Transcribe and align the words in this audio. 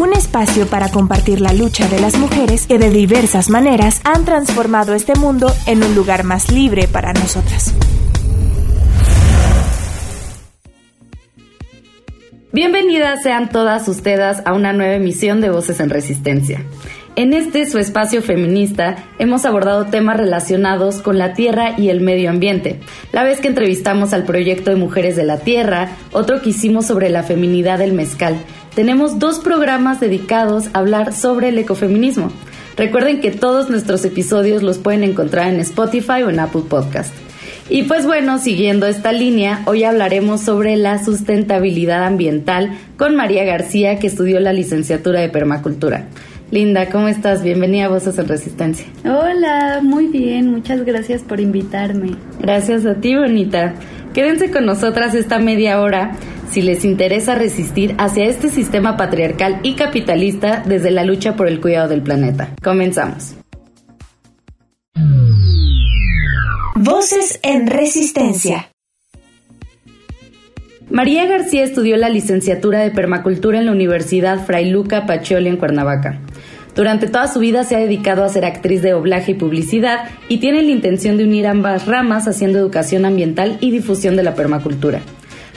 Un 0.00 0.14
espacio 0.14 0.66
para 0.66 0.88
compartir 0.88 1.42
la 1.42 1.52
lucha 1.52 1.86
de 1.86 2.00
las 2.00 2.16
mujeres 2.16 2.66
que 2.66 2.78
de 2.78 2.88
diversas 2.88 3.50
maneras 3.50 4.00
han 4.02 4.24
transformado 4.24 4.94
este 4.94 5.14
mundo 5.14 5.52
en 5.66 5.84
un 5.84 5.94
lugar 5.94 6.24
más 6.24 6.50
libre 6.50 6.88
para 6.88 7.12
nosotras. 7.12 7.74
Bienvenidas 12.50 13.22
sean 13.22 13.50
todas 13.50 13.86
ustedes 13.88 14.38
a 14.46 14.54
una 14.54 14.72
nueva 14.72 14.94
emisión 14.94 15.42
de 15.42 15.50
Voces 15.50 15.80
en 15.80 15.90
Resistencia. 15.90 16.64
En 17.16 17.34
este 17.34 17.66
su 17.66 17.76
espacio 17.76 18.22
feminista 18.22 18.96
hemos 19.18 19.44
abordado 19.44 19.84
temas 19.86 20.16
relacionados 20.16 21.02
con 21.02 21.18
la 21.18 21.34
tierra 21.34 21.74
y 21.76 21.90
el 21.90 22.00
medio 22.00 22.30
ambiente. 22.30 22.80
La 23.12 23.22
vez 23.22 23.40
que 23.40 23.48
entrevistamos 23.48 24.14
al 24.14 24.24
proyecto 24.24 24.70
de 24.70 24.76
Mujeres 24.76 25.16
de 25.16 25.24
la 25.24 25.40
Tierra, 25.40 25.90
otro 26.12 26.40
que 26.40 26.50
hicimos 26.50 26.86
sobre 26.86 27.10
la 27.10 27.22
feminidad 27.22 27.78
del 27.78 27.92
mezcal. 27.92 28.36
Tenemos 28.74 29.18
dos 29.18 29.40
programas 29.40 29.98
dedicados 29.98 30.68
a 30.72 30.78
hablar 30.78 31.12
sobre 31.12 31.48
el 31.48 31.58
ecofeminismo. 31.58 32.30
Recuerden 32.76 33.20
que 33.20 33.32
todos 33.32 33.68
nuestros 33.68 34.04
episodios 34.04 34.62
los 34.62 34.78
pueden 34.78 35.02
encontrar 35.02 35.52
en 35.52 35.60
Spotify 35.60 36.22
o 36.24 36.30
en 36.30 36.38
Apple 36.38 36.62
Podcast. 36.68 37.12
Y 37.68 37.84
pues 37.84 38.06
bueno, 38.06 38.38
siguiendo 38.38 38.86
esta 38.86 39.12
línea, 39.12 39.62
hoy 39.66 39.84
hablaremos 39.84 40.40
sobre 40.40 40.76
la 40.76 41.04
sustentabilidad 41.04 42.04
ambiental 42.04 42.70
con 42.96 43.16
María 43.16 43.44
García, 43.44 43.98
que 43.98 44.06
estudió 44.06 44.40
la 44.40 44.52
licenciatura 44.52 45.20
de 45.20 45.28
permacultura. 45.28 46.06
Linda, 46.50 46.90
¿cómo 46.90 47.08
estás? 47.08 47.42
Bienvenida 47.42 47.86
a 47.86 47.88
Voces 47.88 48.18
en 48.18 48.28
Resistencia. 48.28 48.86
Hola, 49.04 49.80
muy 49.82 50.06
bien, 50.06 50.50
muchas 50.50 50.84
gracias 50.84 51.22
por 51.22 51.40
invitarme. 51.40 52.16
Gracias 52.40 52.86
a 52.86 52.94
ti, 52.94 53.14
bonita. 53.14 53.74
Quédense 54.14 54.50
con 54.50 54.66
nosotras 54.66 55.14
esta 55.14 55.38
media 55.38 55.80
hora 55.80 56.16
si 56.50 56.62
les 56.62 56.84
interesa 56.84 57.34
resistir 57.34 57.94
hacia 57.98 58.26
este 58.26 58.48
sistema 58.48 58.96
patriarcal 58.96 59.60
y 59.62 59.74
capitalista 59.74 60.62
desde 60.66 60.90
la 60.90 61.04
lucha 61.04 61.36
por 61.36 61.48
el 61.48 61.60
cuidado 61.60 61.88
del 61.88 62.02
planeta. 62.02 62.50
Comenzamos. 62.62 63.36
Voces 66.74 67.38
en 67.42 67.66
Resistencia. 67.66 68.70
María 70.90 71.26
García 71.26 71.62
estudió 71.62 71.96
la 71.96 72.08
licenciatura 72.08 72.80
de 72.80 72.90
permacultura 72.90 73.58
en 73.58 73.66
la 73.66 73.72
Universidad 73.72 74.44
Fray 74.44 74.70
Luca 74.70 75.06
Pacioli 75.06 75.48
en 75.48 75.56
Cuernavaca. 75.56 76.20
Durante 76.74 77.06
toda 77.06 77.28
su 77.28 77.38
vida 77.38 77.64
se 77.64 77.76
ha 77.76 77.80
dedicado 77.80 78.24
a 78.24 78.28
ser 78.28 78.44
actriz 78.44 78.82
de 78.82 78.90
doblaje 78.90 79.32
y 79.32 79.34
publicidad 79.34 80.08
y 80.28 80.38
tiene 80.38 80.62
la 80.62 80.70
intención 80.70 81.16
de 81.16 81.24
unir 81.24 81.46
ambas 81.46 81.86
ramas 81.86 82.26
haciendo 82.26 82.58
educación 82.58 83.04
ambiental 83.04 83.58
y 83.60 83.70
difusión 83.70 84.16
de 84.16 84.22
la 84.22 84.34
permacultura. 84.34 85.00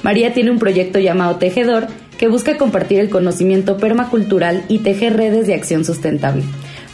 María 0.04 0.34
tiene 0.34 0.52
un 0.52 0.60
proyecto 0.60 1.00
llamado 1.00 1.38
Tejedor 1.38 1.88
que 2.18 2.28
busca 2.28 2.58
compartir 2.58 3.00
el 3.00 3.10
conocimiento 3.10 3.78
permacultural 3.78 4.64
y 4.68 4.80
tejer 4.80 5.18
redes 5.18 5.48
de 5.48 5.56
acción 5.56 5.86
sustentable. 5.86 6.44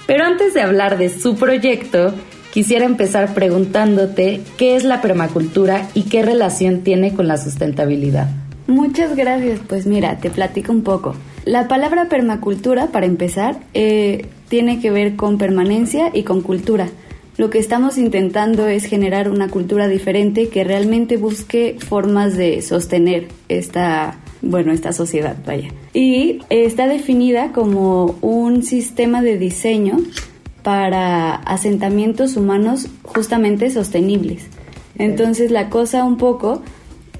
Pero 0.07 0.23
antes 0.23 0.53
de 0.53 0.61
hablar 0.61 0.97
de 0.97 1.09
su 1.09 1.35
proyecto, 1.35 2.13
quisiera 2.53 2.85
empezar 2.85 3.33
preguntándote 3.33 4.41
qué 4.57 4.75
es 4.75 4.83
la 4.83 5.01
permacultura 5.01 5.87
y 5.93 6.03
qué 6.03 6.23
relación 6.23 6.81
tiene 6.81 7.13
con 7.13 7.27
la 7.27 7.37
sustentabilidad. 7.37 8.29
Muchas 8.67 9.15
gracias. 9.15 9.59
Pues 9.67 9.85
mira, 9.87 10.17
te 10.17 10.29
platico 10.29 10.71
un 10.71 10.83
poco. 10.83 11.15
La 11.45 11.67
palabra 11.67 12.09
permacultura, 12.09 12.87
para 12.87 13.07
empezar, 13.07 13.59
eh, 13.73 14.27
tiene 14.49 14.79
que 14.79 14.91
ver 14.91 15.15
con 15.15 15.37
permanencia 15.37 16.11
y 16.13 16.23
con 16.23 16.41
cultura. 16.41 16.89
Lo 17.39 17.49
que 17.49 17.59
estamos 17.59 17.97
intentando 17.97 18.67
es 18.67 18.83
generar 18.83 19.29
una 19.29 19.47
cultura 19.47 19.87
diferente 19.87 20.49
que 20.49 20.65
realmente 20.65 21.15
busque 21.15 21.77
formas 21.79 22.35
de 22.35 22.61
sostener 22.61 23.29
esta, 23.47 24.19
bueno, 24.41 24.73
esta 24.73 24.91
sociedad, 24.91 25.37
vaya. 25.45 25.69
Y 25.93 26.41
está 26.49 26.85
definida 26.85 27.53
como 27.53 28.17
un 28.19 28.63
sistema 28.63 29.21
de 29.21 29.37
diseño 29.37 29.99
para 30.63 31.35
asentamientos 31.35 32.35
humanos 32.35 32.89
justamente 33.03 33.69
sostenibles. 33.69 34.45
Entonces 34.97 35.49
la 35.49 35.69
cosa 35.69 36.03
un 36.03 36.17
poco 36.17 36.61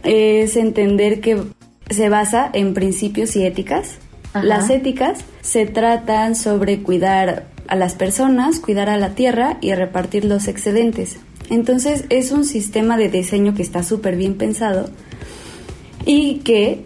es 0.03 0.58
entender 0.58 1.22
que 1.22 1.44
se 1.90 2.09
basa 2.09 2.50
en 2.52 2.74
principios 2.74 3.38
y 3.38 3.46
éticas 3.46 4.00
las 4.34 4.69
éticas 4.69 5.19
se 5.41 5.66
tratan 5.66 6.35
sobre 6.35 6.84
cuidar 6.84 7.47
a 7.69 7.75
las 7.75 7.96
personas, 7.96 8.59
cuidar 8.59 8.90
a 8.90 8.97
la 8.97 9.12
tierra 9.12 9.57
y 9.62 9.74
repartir 9.74 10.25
los 10.25 10.47
excedentes. 10.47 11.18
Entonces 11.50 12.06
es 12.09 12.31
un 12.31 12.44
sistema 12.44 12.97
de 12.97 13.09
diseño 13.09 13.53
que 13.53 13.62
está 13.62 13.84
súper 13.84 14.16
bien 14.16 14.35
pensado 14.35 14.90
y 16.06 16.40
que 16.40 16.84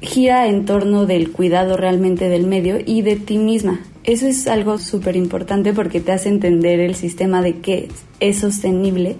gira 0.00 0.48
en 0.48 0.64
torno 0.64 1.06
del 1.06 1.32
cuidado 1.32 1.76
realmente 1.76 2.28
del 2.28 2.46
medio 2.46 2.78
y 2.84 3.02
de 3.02 3.16
ti 3.16 3.38
misma. 3.38 3.80
Eso 4.02 4.26
es 4.26 4.46
algo 4.46 4.78
súper 4.78 5.16
importante 5.16 5.72
porque 5.72 6.00
te 6.00 6.12
hace 6.12 6.28
entender 6.28 6.80
el 6.80 6.94
sistema 6.94 7.40
de 7.40 7.60
que 7.60 7.88
es 8.20 8.40
sostenible, 8.40 9.16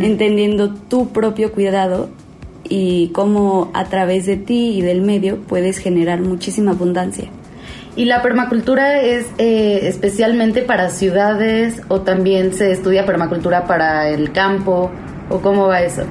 entendiendo 0.00 0.74
tu 0.74 1.08
propio 1.08 1.52
cuidado 1.52 2.10
y 2.68 3.08
cómo 3.08 3.70
a 3.72 3.86
través 3.86 4.26
de 4.26 4.36
ti 4.36 4.76
y 4.76 4.82
del 4.82 5.00
medio 5.00 5.38
puedes 5.38 5.78
generar 5.78 6.20
muchísima 6.20 6.72
abundancia. 6.72 7.30
¿Y 7.98 8.04
la 8.04 8.22
permacultura 8.22 9.02
es 9.02 9.26
eh, 9.38 9.80
especialmente 9.88 10.62
para 10.62 10.88
ciudades 10.88 11.82
o 11.88 12.02
también 12.02 12.54
se 12.54 12.70
estudia 12.70 13.04
permacultura 13.04 13.64
para 13.66 14.08
el 14.08 14.30
campo 14.30 14.92
o 15.28 15.40
cómo 15.40 15.66
va 15.66 15.82
eso? 15.82 16.04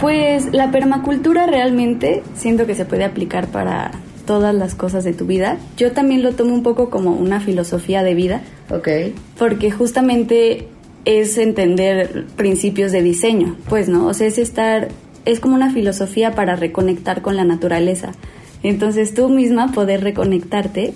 Pues 0.00 0.52
la 0.52 0.70
permacultura 0.70 1.46
realmente 1.46 2.22
siento 2.36 2.68
que 2.68 2.76
se 2.76 2.84
puede 2.84 3.02
aplicar 3.02 3.48
para 3.48 3.90
todas 4.26 4.54
las 4.54 4.76
cosas 4.76 5.02
de 5.02 5.12
tu 5.12 5.26
vida. 5.26 5.56
Yo 5.76 5.90
también 5.90 6.22
lo 6.22 6.34
tomo 6.34 6.54
un 6.54 6.62
poco 6.62 6.88
como 6.88 7.10
una 7.10 7.40
filosofía 7.40 8.04
de 8.04 8.14
vida. 8.14 8.40
Ok. 8.70 8.88
Porque 9.36 9.72
justamente 9.72 10.68
es 11.04 11.36
entender 11.36 12.26
principios 12.36 12.92
de 12.92 13.02
diseño, 13.02 13.56
pues, 13.68 13.88
¿no? 13.88 14.06
O 14.06 14.14
sea, 14.14 14.28
es 14.28 14.38
estar 14.38 14.86
es 15.24 15.40
como 15.40 15.56
una 15.56 15.72
filosofía 15.72 16.30
para 16.36 16.54
reconectar 16.54 17.22
con 17.22 17.34
la 17.36 17.44
naturaleza. 17.44 18.12
Entonces 18.62 19.14
tú 19.14 19.28
misma 19.28 19.72
poder 19.72 20.04
reconectarte 20.04 20.94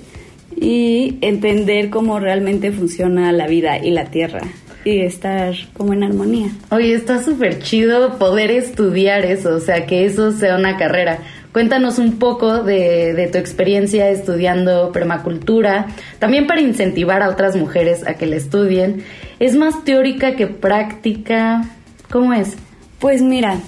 y 0.60 1.18
entender 1.20 1.90
cómo 1.90 2.18
realmente 2.18 2.72
funciona 2.72 3.32
la 3.32 3.46
vida 3.46 3.78
y 3.78 3.90
la 3.90 4.06
tierra 4.06 4.42
y 4.84 5.00
estar 5.00 5.54
como 5.76 5.92
en 5.92 6.02
armonía. 6.02 6.50
Oye, 6.70 6.94
está 6.94 7.22
súper 7.22 7.58
chido 7.60 8.18
poder 8.18 8.50
estudiar 8.50 9.24
eso, 9.24 9.56
o 9.56 9.60
sea, 9.60 9.86
que 9.86 10.04
eso 10.04 10.32
sea 10.32 10.56
una 10.56 10.76
carrera. 10.76 11.18
Cuéntanos 11.52 11.98
un 11.98 12.18
poco 12.18 12.62
de, 12.62 13.14
de, 13.14 13.26
tu 13.26 13.38
experiencia 13.38 14.10
estudiando 14.10 14.92
permacultura, 14.92 15.86
también 16.18 16.46
para 16.46 16.60
incentivar 16.60 17.22
a 17.22 17.30
otras 17.30 17.56
mujeres 17.56 18.06
a 18.06 18.14
que 18.14 18.26
la 18.26 18.36
estudien. 18.36 19.02
¿Es 19.40 19.56
más 19.56 19.84
teórica 19.84 20.36
que 20.36 20.46
práctica? 20.46 21.64
¿Cómo 22.10 22.32
es? 22.32 22.56
Pues 22.98 23.22
mira, 23.22 23.60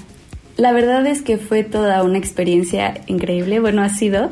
la 0.56 0.72
verdad 0.72 1.06
es 1.06 1.22
que 1.22 1.38
fue 1.38 1.64
toda 1.64 2.02
una 2.02 2.18
experiencia 2.18 3.00
increíble, 3.06 3.60
bueno, 3.60 3.82
ha 3.82 3.88
sido. 3.88 4.30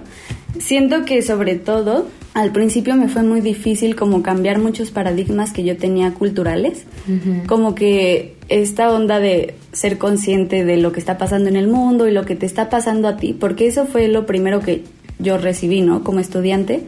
Siento 0.59 1.05
que 1.05 1.23
sobre 1.23 1.57
todo 1.57 2.07
al 2.39 2.53
principio 2.53 2.95
me 2.95 3.09
fue 3.09 3.25
muy 3.25 3.41
difícil 3.41 3.97
como 3.97 4.23
cambiar 4.23 4.61
muchos 4.61 4.93
paradigmas 4.93 5.53
que 5.53 5.65
yo 5.65 5.77
tenía 5.77 6.15
culturales, 6.15 6.85
como 7.49 7.75
que 7.75 8.37
esta 8.49 8.93
onda 8.93 9.19
de 9.19 9.57
ser 9.73 9.99
consciente 9.99 10.65
de 10.65 10.77
lo 10.77 10.93
que 10.93 11.01
está 11.01 11.19
pasando 11.19 11.49
en 11.49 11.57
el 11.57 11.67
mundo 11.67 12.07
y 12.07 12.13
lo 12.13 12.25
que 12.25 12.37
te 12.37 12.47
está 12.47 12.71
pasando 12.71 13.09
a 13.09 13.17
ti, 13.17 13.33
porque 13.33 13.67
eso 13.67 13.87
fue 13.87 14.07
lo 14.07 14.25
primero 14.25 14.61
que 14.61 14.85
yo 15.19 15.37
recibí, 15.37 15.81
¿no? 15.81 16.05
Como 16.05 16.21
estudiante 16.21 16.85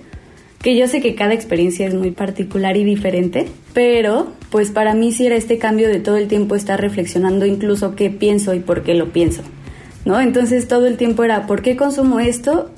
que 0.62 0.76
yo 0.76 0.87
sé 0.87 1.00
que 1.00 1.17
cada 1.17 1.35
experiencia 1.35 1.85
es 1.88 1.94
muy 1.94 2.12
particular 2.12 2.76
y 2.76 2.85
diferente, 2.85 3.49
pero 3.73 4.29
pues 4.50 4.70
para 4.70 4.94
mí 4.94 5.11
sí 5.11 5.26
era 5.26 5.35
este 5.35 5.58
cambio 5.58 5.88
de 5.88 5.99
todo 5.99 6.17
el 6.17 6.29
tiempo 6.29 6.55
estar 6.55 6.81
reflexionando 6.81 7.44
incluso 7.44 7.96
qué 7.96 8.08
pienso 8.08 8.55
y 8.55 8.61
por 8.61 8.85
qué 8.85 8.94
lo 8.94 9.08
pienso, 9.08 9.43
¿no? 10.05 10.20
Entonces 10.20 10.69
todo 10.69 10.87
el 10.87 10.96
tiempo 10.96 11.25
era, 11.25 11.49
¿por 11.49 11.61
qué 11.61 11.75
consumo 11.75 12.20
esto 12.20 12.70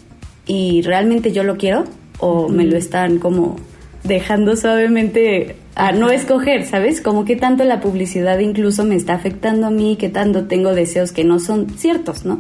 y 0.47 0.81
realmente 0.81 1.33
yo 1.33 1.45
lo 1.45 1.59
quiero? 1.59 1.85
¿O 2.25 2.49
me 2.49 2.65
lo 2.65 2.77
están 2.77 3.19
como 3.19 3.57
dejando 4.05 4.57
suavemente 4.57 5.57
a 5.75 5.93
no 5.93 6.11
escoger, 6.11 6.67
¿sabes? 6.67 7.01
Como 7.01 7.25
que 7.25 7.37
tanto 7.37 7.65
la 7.65 7.81
publicidad 7.81 8.39
incluso 8.39 8.85
me 8.85 8.95
está 8.95 9.15
afectando 9.15 9.67
a 9.67 9.71
mí, 9.71 9.97
que 9.99 10.09
tanto 10.09 10.45
tengo 10.45 10.75
deseos 10.75 11.13
que 11.13 11.25
no 11.25 11.39
son 11.39 11.71
ciertos, 11.71 12.25
¿no? 12.25 12.39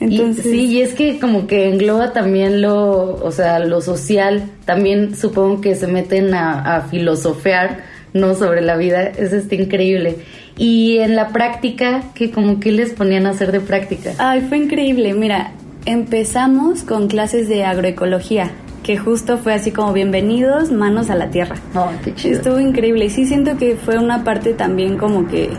Entonces, 0.00 0.44
sí, 0.44 0.66
y 0.66 0.80
es 0.80 0.94
que 0.94 1.18
como 1.18 1.48
que 1.48 1.68
engloba 1.68 2.12
también 2.12 2.62
lo, 2.62 3.16
o 3.16 3.32
sea, 3.32 3.58
lo 3.58 3.80
social, 3.80 4.44
también 4.64 5.16
supongo 5.16 5.60
que 5.60 5.74
se 5.74 5.88
meten 5.88 6.34
a, 6.34 6.86
filosofear, 6.88 7.82
¿no? 8.12 8.34
Sobre 8.34 8.60
la 8.60 8.76
vida, 8.76 9.02
eso 9.02 9.36
está 9.36 9.56
increíble. 9.56 10.18
Y 10.56 10.98
en 10.98 11.16
la 11.16 11.28
práctica, 11.28 12.04
¿qué, 12.14 12.30
como 12.30 12.60
que 12.60 12.70
les 12.70 12.92
ponían 12.92 13.26
a 13.26 13.30
hacer 13.30 13.50
de 13.50 13.60
práctica? 13.60 14.12
Ay, 14.18 14.42
fue 14.48 14.58
increíble. 14.58 15.14
Mira, 15.14 15.52
empezamos 15.84 16.82
con 16.82 17.08
clases 17.08 17.48
de 17.48 17.64
agroecología, 17.64 18.52
que 18.88 18.96
justo 18.96 19.36
fue 19.36 19.52
así 19.52 19.70
como 19.70 19.92
bienvenidos, 19.92 20.72
manos 20.72 21.10
a 21.10 21.14
la 21.14 21.28
tierra. 21.28 21.56
Oh, 21.74 21.90
qué 22.02 22.14
chido. 22.14 22.38
Estuvo 22.38 22.58
increíble 22.58 23.04
y 23.04 23.10
sí 23.10 23.26
siento 23.26 23.58
que 23.58 23.76
fue 23.76 23.98
una 23.98 24.24
parte 24.24 24.54
también 24.54 24.96
como 24.96 25.28
que 25.28 25.50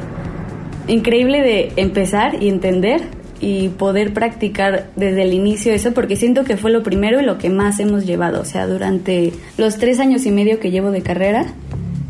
increíble 0.88 1.44
de 1.44 1.72
empezar 1.76 2.42
y 2.42 2.50
entender 2.50 3.04
y 3.40 3.70
poder 3.70 4.16
practicar 4.16 4.90
desde 4.96 5.22
el 5.22 5.34
inicio 5.34 5.72
eso, 5.72 5.94
porque 5.94 6.16
siento 6.16 6.44
que 6.44 6.58
fue 6.58 6.72
lo 6.72 6.82
primero 6.82 7.22
y 7.22 7.24
lo 7.24 7.38
que 7.38 7.52
más 7.52 7.80
hemos 7.80 8.08
llevado. 8.08 8.42
O 8.42 8.46
sea, 8.46 8.66
durante 8.66 9.32
los 9.60 9.78
tres 9.78 10.00
años 10.00 10.26
y 10.26 10.32
medio 10.32 10.60
que 10.60 10.72
llevo 10.72 10.90
de 10.90 11.04
carrera, 11.04 11.46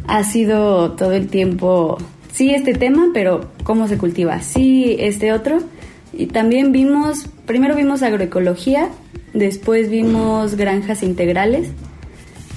ha 0.08 0.24
sido 0.24 0.94
todo 0.94 1.12
el 1.12 1.28
tiempo, 1.28 1.98
sí, 2.32 2.52
este 2.52 2.74
tema, 2.74 3.10
pero 3.14 3.50
cómo 3.66 3.90
se 3.90 3.98
cultiva, 3.98 4.40
sí, 4.40 4.96
este 4.98 5.34
otro. 5.34 5.58
Y 6.20 6.26
también 6.28 6.74
vimos, 6.74 7.28
primero 7.46 7.76
vimos 7.76 8.04
agroecología, 8.04 8.90
después 9.34 9.90
vimos 9.90 10.56
granjas 10.56 11.02
integrales, 11.02 11.70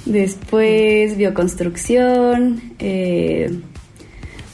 después 0.05 1.15
bioconstrucción, 1.15 2.61
eh, 2.79 3.49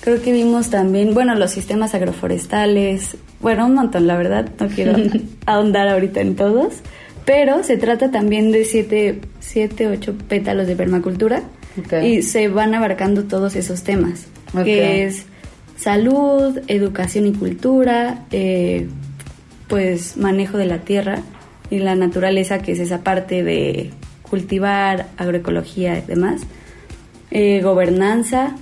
creo 0.01 0.21
que 0.21 0.31
vimos 0.31 0.69
también, 0.69 1.15
bueno, 1.15 1.33
los 1.33 1.49
sistemas 1.49 1.95
agroforestales, 1.95 3.17
bueno, 3.41 3.65
un 3.65 3.73
montón, 3.73 4.05
la 4.05 4.15
verdad, 4.15 4.47
no 4.59 4.67
quiero 4.67 4.95
ahondar 5.47 5.87
ahorita 5.87 6.21
en 6.21 6.35
todos, 6.35 6.75
pero 7.25 7.63
se 7.63 7.77
trata 7.77 8.11
también 8.11 8.51
de 8.51 8.63
siete, 8.63 9.21
siete 9.39 9.87
ocho 9.87 10.13
pétalos 10.27 10.67
de 10.67 10.75
permacultura 10.75 11.41
Okay. 11.85 12.15
y 12.17 12.21
se 12.23 12.47
van 12.47 12.73
abarcando 12.75 13.23
todos 13.23 13.55
esos 13.55 13.83
temas, 13.83 14.25
Ok. 14.53 14.65
que 14.65 15.05
es 15.05 15.25
salud, 15.79 16.59
educación 16.67 17.25
y 17.25 17.33
cultura, 17.33 18.25
eh, 18.31 18.87
pues 19.67 20.17
manejo 20.17 20.57
de 20.57 20.65
la 20.65 20.79
tierra 20.79 21.21
y 21.69 21.79
la 21.79 21.95
naturaleza, 21.95 22.59
que 22.59 22.73
es 22.73 22.79
esa 22.79 23.01
parte 23.01 23.43
de 23.43 23.91
cultivar, 24.29 25.07
agroecología 25.17 25.97
y 25.97 26.01
demás, 26.01 26.41
eh, 27.31 27.61
gobernanza, 27.61 28.55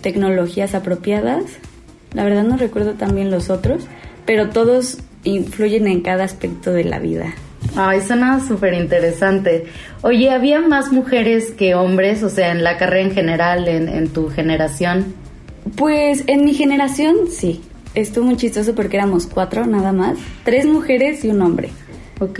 tecnologías 0.00 0.74
apropiadas, 0.74 1.44
la 2.14 2.24
verdad 2.24 2.44
no 2.44 2.56
recuerdo 2.56 2.94
también 2.94 3.30
los 3.30 3.50
otros, 3.50 3.84
pero 4.24 4.50
todos 4.50 4.98
influyen 5.24 5.86
en 5.86 6.00
cada 6.00 6.24
aspecto 6.24 6.72
de 6.72 6.84
la 6.84 6.98
vida. 6.98 7.34
Ay, 7.76 8.00
suena 8.00 8.40
súper 8.40 8.74
interesante. 8.74 9.66
Oye, 10.02 10.30
¿había 10.30 10.60
más 10.60 10.92
mujeres 10.92 11.52
que 11.52 11.74
hombres? 11.74 12.22
O 12.22 12.28
sea, 12.28 12.50
en 12.50 12.64
la 12.64 12.76
carrera 12.76 13.02
en 13.08 13.14
general, 13.14 13.68
en, 13.68 13.88
en 13.88 14.08
tu 14.08 14.28
generación. 14.28 15.14
Pues 15.76 16.24
en 16.26 16.44
mi 16.44 16.54
generación 16.54 17.16
sí, 17.30 17.60
estuvo 17.94 18.24
muy 18.26 18.36
chistoso 18.36 18.74
porque 18.74 18.96
éramos 18.96 19.26
cuatro 19.26 19.66
nada 19.66 19.92
más, 19.92 20.18
tres 20.44 20.66
mujeres 20.66 21.24
y 21.24 21.28
un 21.28 21.40
hombre. 21.42 21.70
Ok. 22.20 22.38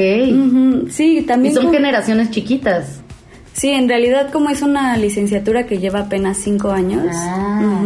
Sí, 0.91 1.19
Y 1.19 1.23
también. 1.23 1.55
son 1.55 1.65
como- 1.65 1.75
generaciones 1.75 2.31
chiquitas. 2.31 3.01
Sí, 3.55 3.69
en 3.71 3.89
realidad 3.89 4.31
como 4.33 4.49
es 4.51 4.63
una 4.63 4.97
licenciatura 4.97 5.67
que 5.67 5.79
lleva 5.79 6.01
apenas 6.01 6.39
cinco 6.39 6.71
años. 6.71 7.05
Ah. 7.11 7.83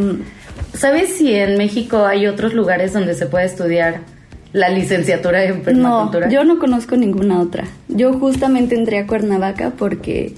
¿Sabes 0.74 1.14
si 1.16 1.32
en 1.34 1.56
México 1.58 2.04
hay 2.04 2.26
otros 2.26 2.54
lugares 2.54 2.92
donde 2.92 3.14
se 3.14 3.26
puede 3.26 3.46
estudiar 3.46 4.00
la 4.52 4.68
licenciatura 4.68 5.44
en 5.44 5.58
No, 5.58 5.62
permacultura? 5.64 6.28
yo 6.28 6.44
no 6.44 6.58
conozco 6.58 6.96
ninguna 6.96 7.40
otra. 7.40 7.64
Yo 7.88 8.12
justamente 8.14 8.74
entré 8.74 8.98
a 8.98 9.06
Cuernavaca 9.06 9.70
porque 9.76 10.34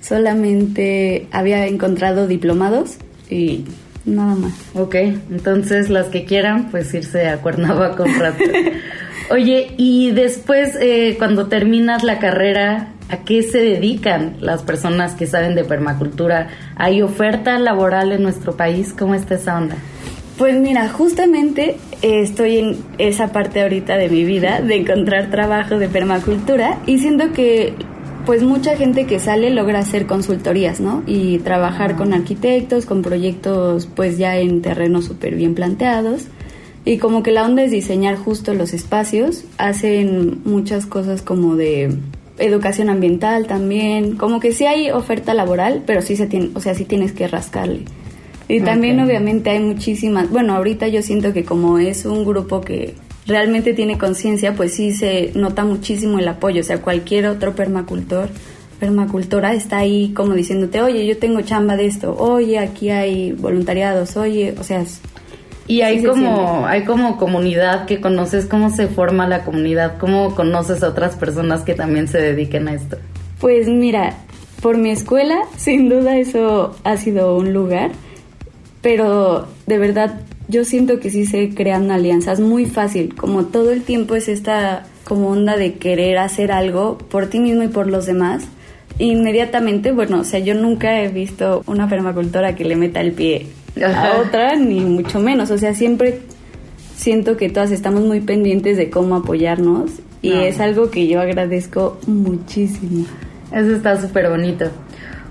solamente 0.00 1.26
había 1.30 1.66
encontrado 1.66 2.26
diplomados 2.26 2.96
y 3.28 3.64
nada 4.04 4.34
más. 4.34 4.52
Ok, 4.74 4.94
entonces 4.94 5.90
las 5.90 6.06
que 6.06 6.24
quieran, 6.24 6.70
pues 6.70 6.92
irse 6.94 7.28
a 7.28 7.38
Cuernavaca 7.38 8.02
un 8.02 8.18
rato. 8.18 8.44
Oye, 9.30 9.74
y 9.76 10.10
después, 10.10 10.76
eh, 10.80 11.14
cuando 11.18 11.46
terminas 11.46 12.02
la 12.02 12.18
carrera, 12.18 12.88
¿a 13.08 13.18
qué 13.18 13.42
se 13.42 13.58
dedican 13.58 14.36
las 14.40 14.62
personas 14.62 15.14
que 15.14 15.26
saben 15.26 15.54
de 15.54 15.64
permacultura? 15.64 16.48
¿Hay 16.76 17.00
oferta 17.02 17.58
laboral 17.58 18.12
en 18.12 18.22
nuestro 18.22 18.56
país? 18.56 18.92
¿Cómo 18.98 19.14
está 19.14 19.36
esa 19.36 19.56
onda? 19.56 19.76
Pues 20.36 20.58
mira, 20.58 20.88
justamente 20.88 21.76
eh, 22.02 22.22
estoy 22.22 22.58
en 22.58 22.78
esa 22.98 23.30
parte 23.30 23.62
ahorita 23.62 23.96
de 23.98 24.08
mi 24.08 24.24
vida 24.24 24.62
de 24.62 24.76
encontrar 24.76 25.30
trabajo 25.30 25.78
de 25.78 25.88
permacultura 25.88 26.78
y 26.86 26.98
siento 26.98 27.32
que 27.32 27.74
pues 28.26 28.42
mucha 28.42 28.76
gente 28.76 29.06
que 29.06 29.18
sale 29.18 29.50
logra 29.50 29.80
hacer 29.80 30.06
consultorías, 30.06 30.80
¿no? 30.80 31.02
Y 31.06 31.38
trabajar 31.38 31.96
con 31.96 32.12
arquitectos, 32.12 32.86
con 32.86 33.02
proyectos 33.02 33.86
pues 33.86 34.18
ya 34.18 34.36
en 34.38 34.62
terrenos 34.62 35.06
súper 35.06 35.34
bien 35.34 35.54
planteados. 35.54 36.26
Y 36.84 36.98
como 36.98 37.22
que 37.22 37.30
la 37.30 37.44
onda 37.44 37.62
es 37.62 37.70
diseñar 37.70 38.16
justo 38.16 38.54
los 38.54 38.72
espacios, 38.72 39.44
hacen 39.58 40.40
muchas 40.44 40.86
cosas 40.86 41.20
como 41.22 41.56
de 41.56 41.94
educación 42.38 42.88
ambiental 42.88 43.46
también, 43.46 44.16
como 44.16 44.40
que 44.40 44.52
sí 44.52 44.64
hay 44.64 44.90
oferta 44.90 45.34
laboral, 45.34 45.82
pero 45.86 46.00
sí 46.00 46.16
se 46.16 46.26
tiene, 46.26 46.50
o 46.54 46.60
sea, 46.60 46.74
sí 46.74 46.84
tienes 46.84 47.12
que 47.12 47.28
rascarle. 47.28 47.84
Y 48.48 48.62
también 48.62 48.98
obviamente 48.98 49.50
hay 49.50 49.60
muchísimas, 49.60 50.28
bueno, 50.30 50.56
ahorita 50.56 50.88
yo 50.88 51.02
siento 51.02 51.32
que 51.32 51.44
como 51.44 51.78
es 51.78 52.04
un 52.04 52.24
grupo 52.24 52.60
que 52.60 52.94
realmente 53.30 53.72
tiene 53.72 53.96
conciencia, 53.96 54.54
pues 54.54 54.74
sí 54.74 54.92
se 54.92 55.30
nota 55.34 55.64
muchísimo 55.64 56.18
el 56.18 56.28
apoyo, 56.28 56.60
o 56.60 56.64
sea, 56.64 56.82
cualquier 56.82 57.28
otro 57.28 57.54
permacultor, 57.54 58.28
permacultora 58.80 59.54
está 59.54 59.78
ahí 59.78 60.12
como 60.14 60.34
diciéndote, 60.34 60.82
oye, 60.82 61.06
yo 61.06 61.16
tengo 61.16 61.40
chamba 61.42 61.76
de 61.76 61.86
esto, 61.86 62.16
oye, 62.18 62.58
aquí 62.58 62.90
hay 62.90 63.32
voluntariados, 63.32 64.16
oye, 64.16 64.54
o 64.58 64.64
sea, 64.64 64.84
Y 65.68 65.82
hay 65.82 66.00
Sí 66.00 66.06
como, 66.06 66.66
hay 66.66 66.84
como 66.84 67.16
comunidad 67.16 67.86
que 67.86 68.00
conoces, 68.00 68.46
cómo 68.46 68.70
se 68.70 68.88
forma 68.88 69.28
la 69.28 69.44
comunidad, 69.44 69.98
cómo 69.98 70.34
conoces 70.34 70.82
a 70.82 70.88
otras 70.88 71.14
personas 71.14 71.62
que 71.62 71.74
también 71.74 72.08
se 72.08 72.18
dediquen 72.18 72.66
a 72.66 72.74
esto. 72.74 72.96
Pues 73.40 73.68
mira, 73.68 74.16
por 74.60 74.76
mi 74.76 74.90
escuela, 74.90 75.38
sin 75.56 75.88
duda 75.88 76.16
eso 76.16 76.74
ha 76.82 76.96
sido 76.96 77.36
un 77.36 77.52
lugar, 77.52 77.92
pero 78.82 79.46
de 79.66 79.78
verdad 79.78 80.20
yo 80.50 80.64
siento 80.64 80.98
que 81.00 81.10
sí 81.10 81.24
se 81.26 81.50
crean 81.54 81.90
alianzas 81.90 82.40
muy 82.40 82.66
fácil, 82.66 83.14
como 83.14 83.44
todo 83.46 83.70
el 83.70 83.82
tiempo 83.82 84.14
es 84.16 84.28
esta 84.28 84.84
como 85.04 85.28
onda 85.30 85.56
de 85.56 85.74
querer 85.74 86.18
hacer 86.18 86.52
algo 86.52 86.98
por 86.98 87.26
ti 87.28 87.40
mismo 87.40 87.62
y 87.62 87.68
por 87.68 87.86
los 87.86 88.06
demás. 88.06 88.44
Inmediatamente, 88.98 89.92
bueno, 89.92 90.20
o 90.20 90.24
sea, 90.24 90.40
yo 90.40 90.54
nunca 90.54 91.00
he 91.02 91.08
visto 91.08 91.62
una 91.66 91.88
permacultora 91.88 92.54
que 92.54 92.64
le 92.64 92.76
meta 92.76 93.00
el 93.00 93.12
pie 93.12 93.46
Ajá. 93.82 94.08
a 94.12 94.20
otra, 94.20 94.56
ni 94.56 94.80
mucho 94.80 95.20
menos, 95.20 95.50
o 95.50 95.58
sea, 95.58 95.74
siempre 95.74 96.18
siento 96.96 97.36
que 97.36 97.48
todas 97.48 97.70
estamos 97.70 98.02
muy 98.02 98.20
pendientes 98.20 98.76
de 98.76 98.90
cómo 98.90 99.14
apoyarnos 99.16 99.90
y 100.20 100.30
No. 100.30 100.40
es 100.42 100.60
algo 100.60 100.90
que 100.90 101.06
yo 101.06 101.20
agradezco 101.20 101.98
muchísimo. 102.06 103.06
Eso 103.52 103.74
está 103.74 104.00
súper 104.00 104.28
bonito. 104.28 104.66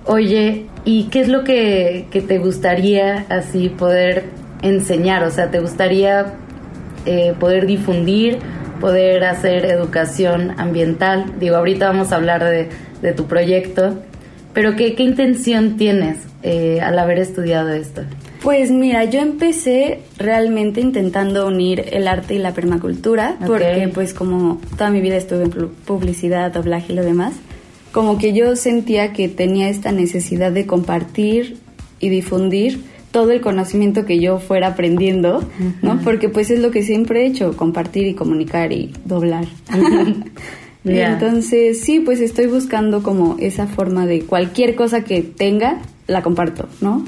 Oye, 0.06 0.66
¿y 0.84 1.04
qué 1.12 1.20
es 1.22 1.28
lo 1.28 1.44
que, 1.44 2.08
que 2.10 2.22
te 2.22 2.40
gustaría 2.40 3.26
así 3.30 3.70
poder 3.70 4.24
enseñar? 4.62 5.24
O 5.24 5.32
sea, 5.32 5.52
¿te 5.52 5.60
gustaría 5.60 6.34
eh, 7.06 7.34
poder 7.40 7.66
difundir, 7.66 8.40
poder 8.80 9.24
hacer 9.24 9.66
educación 9.66 10.54
ambiental? 10.58 11.26
Digo, 11.40 11.56
ahorita 11.56 11.88
vamos 11.88 12.12
a 12.12 12.16
hablar 12.18 12.44
de, 12.44 12.70
de 13.02 13.14
tu 13.14 13.26
proyecto, 13.26 13.96
pero 14.54 14.76
¿qué, 14.76 14.96
qué 14.96 15.04
intención 15.04 15.78
tienes 15.78 16.18
eh, 16.44 16.80
al 16.82 16.98
haber 17.00 17.20
estudiado 17.20 17.70
esto? 17.70 18.02
Pues 18.42 18.72
mira, 18.72 19.04
yo 19.04 19.20
empecé 19.20 20.00
realmente 20.18 20.80
intentando 20.80 21.46
unir 21.46 21.84
el 21.92 22.08
arte 22.08 22.36
y 22.36 22.38
la 22.38 22.54
permacultura, 22.54 23.36
porque 23.46 23.90
pues 23.94 24.14
como 24.14 24.62
toda 24.78 24.90
mi 24.92 25.02
vida 25.02 25.18
estuve 25.18 25.44
en 25.44 25.52
pu- 25.52 25.70
publicidad, 25.86 26.50
doblaje 26.54 26.94
y 26.94 26.96
lo 26.96 27.04
demás, 27.04 27.34
como 27.92 28.18
que 28.18 28.32
yo 28.32 28.56
sentía 28.56 29.12
que 29.12 29.28
tenía 29.28 29.68
esta 29.68 29.92
necesidad 29.92 30.54
de 30.54 30.66
compartir 30.66 31.58
y 32.00 32.08
difundir 32.08 32.82
todo 33.12 33.32
el 33.32 33.42
conocimiento 33.42 34.06
que 34.06 34.20
yo 34.20 34.40
fuera 34.40 34.68
aprendiendo, 34.68 35.44
¿no? 35.82 36.00
Porque 36.02 36.30
pues 36.30 36.52
es 36.52 36.60
lo 36.60 36.72
que 36.72 36.84
siempre 36.84 37.24
he 37.24 37.28
hecho, 37.28 37.58
compartir 37.58 38.08
y 38.08 38.14
comunicar 38.14 38.72
y 38.72 38.94
doblar. 39.06 39.46
Entonces, 40.86 41.82
sí, 41.82 42.00
pues 42.00 42.22
estoy 42.22 42.48
buscando 42.48 43.04
como 43.04 43.36
esa 43.40 43.68
forma 43.68 44.06
de 44.06 44.22
cualquier 44.22 44.76
cosa 44.76 45.04
que 45.04 45.22
tenga, 45.22 45.80
la 46.08 46.22
comparto, 46.22 46.70
¿no? 46.82 47.04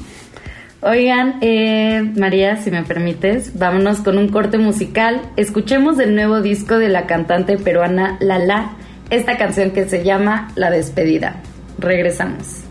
Oigan, 0.82 1.38
eh, 1.42 2.02
María, 2.18 2.58
si 2.58 2.72
me 2.72 2.84
permites, 2.84 3.58
vámonos 3.58 4.00
con 4.00 4.18
un 4.18 4.30
corte 4.30 4.58
musical. 4.58 5.22
Escuchemos 5.38 6.00
el 6.00 6.16
nuevo 6.16 6.42
disco 6.42 6.80
de 6.80 6.90
la 6.90 7.06
cantante 7.06 7.58
peruana 7.58 8.18
Lala, 8.20 8.74
esta 9.12 9.38
canción 9.38 9.72
que 9.72 9.88
se 9.88 10.04
llama 10.04 10.52
La 10.56 10.72
despedida. 10.72 11.36
Regresamos. 11.78 12.71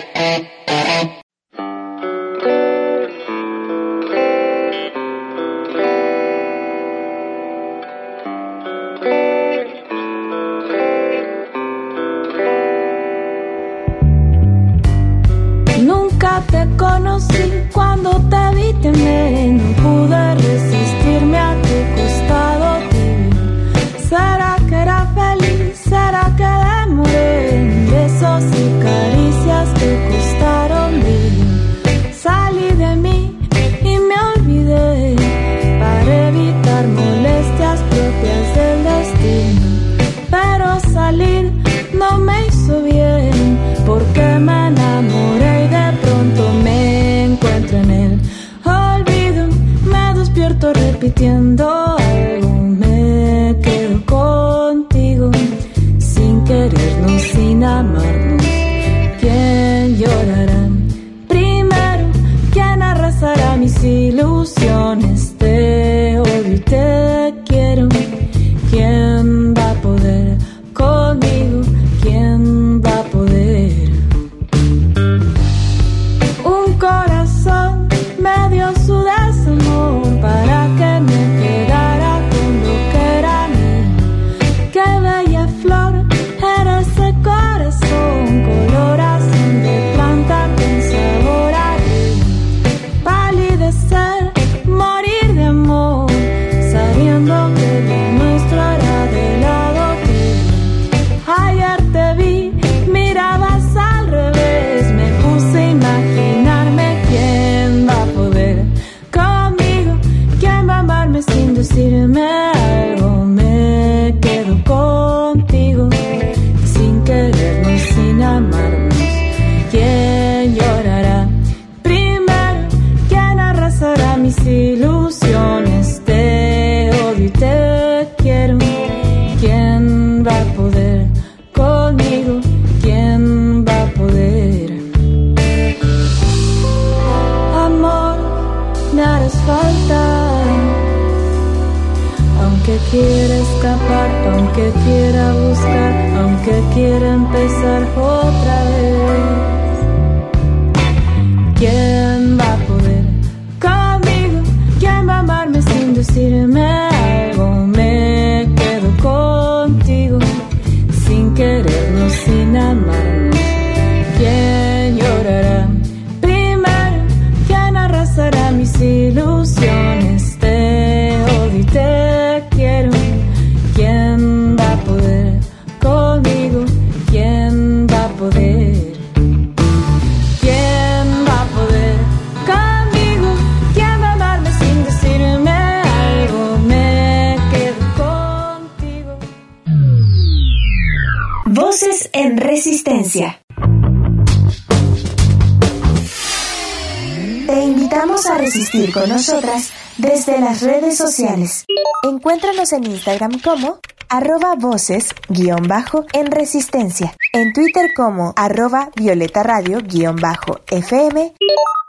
Con 198.93 199.09
nosotras 199.09 199.71
desde 199.97 200.39
las 200.39 200.61
redes 200.61 200.97
sociales. 200.97 201.65
Encuéntranos 202.03 202.73
en 202.73 202.85
Instagram 202.85 203.39
como 203.39 203.79
arroba 204.09 204.55
voces 204.55 205.15
guion 205.29 205.67
bajo 205.67 206.05
en 206.13 206.27
resistencia, 206.27 207.15
en 207.31 207.53
Twitter 207.53 207.91
como 207.95 208.33
arroba 208.35 208.89
violeta 208.95 209.43
radio 209.43 209.79
guion 209.81 210.17
bajo 210.17 210.59
fm 210.67 211.33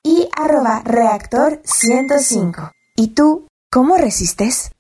y 0.05 0.29
arroba 0.37 0.83
reactor 0.85 1.61
105. 1.65 2.71
¿Y 2.97 3.09
tú 3.09 3.49
cómo 3.71 3.97
resistes? 3.97 4.71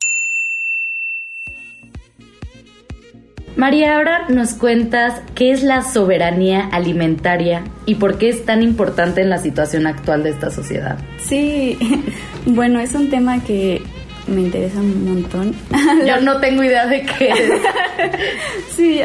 María, 3.57 3.97
ahora 3.97 4.29
nos 4.29 4.55
cuentas 4.55 5.21
qué 5.35 5.53
es 5.53 5.63
la 5.63 5.83
soberanía 5.83 6.69
alimentaria 6.73 7.65
y 7.85 7.97
por 7.97 8.17
qué 8.17 8.31
es 8.31 8.47
tan 8.47 8.63
importante 8.63 9.21
en 9.21 9.29
la 9.29 9.39
situación 9.39 9.87
actual 9.87 10.23
de 10.23 10.31
esta 10.31 10.51
sociedad. 10.51 10.99
Sí, 11.19 11.79
bueno, 12.47 12.81
es 12.81 12.95
un 12.95 13.11
tema 13.11 13.45
que 13.45 13.83
me 14.27 14.43
interesa 14.43 14.81
un 14.81 15.05
montón. 15.05 15.55
Yo 16.07 16.21
no 16.21 16.41
tengo 16.41 16.63
idea 16.63 16.87
de 16.87 17.03
qué 17.03 17.29
es. 17.29 17.51
Sí, 18.77 19.01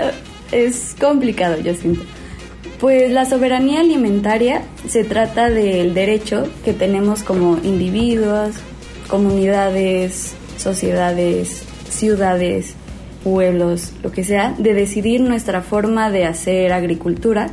es 0.51 0.96
complicado, 1.00 1.60
yo 1.62 1.74
siento. 1.74 2.01
Pues 2.80 3.12
la 3.12 3.25
soberanía 3.25 3.82
alimentaria 3.82 4.62
se 4.88 5.04
trata 5.04 5.50
del 5.50 5.94
derecho 5.94 6.48
que 6.63 6.74
tenemos 6.74 7.22
como 7.22 7.58
individuos, 7.63 8.56
comunidades, 9.08 10.36
sociedades, 10.58 11.63
ciudades, 11.89 12.75
pueblos, 13.28 13.92
lo 14.04 14.12
que 14.14 14.24
sea, 14.24 14.56
de 14.58 14.74
decidir 14.74 15.20
nuestra 15.20 15.62
forma 15.62 16.10
de 16.10 16.24
hacer 16.24 16.72
agricultura, 16.72 17.50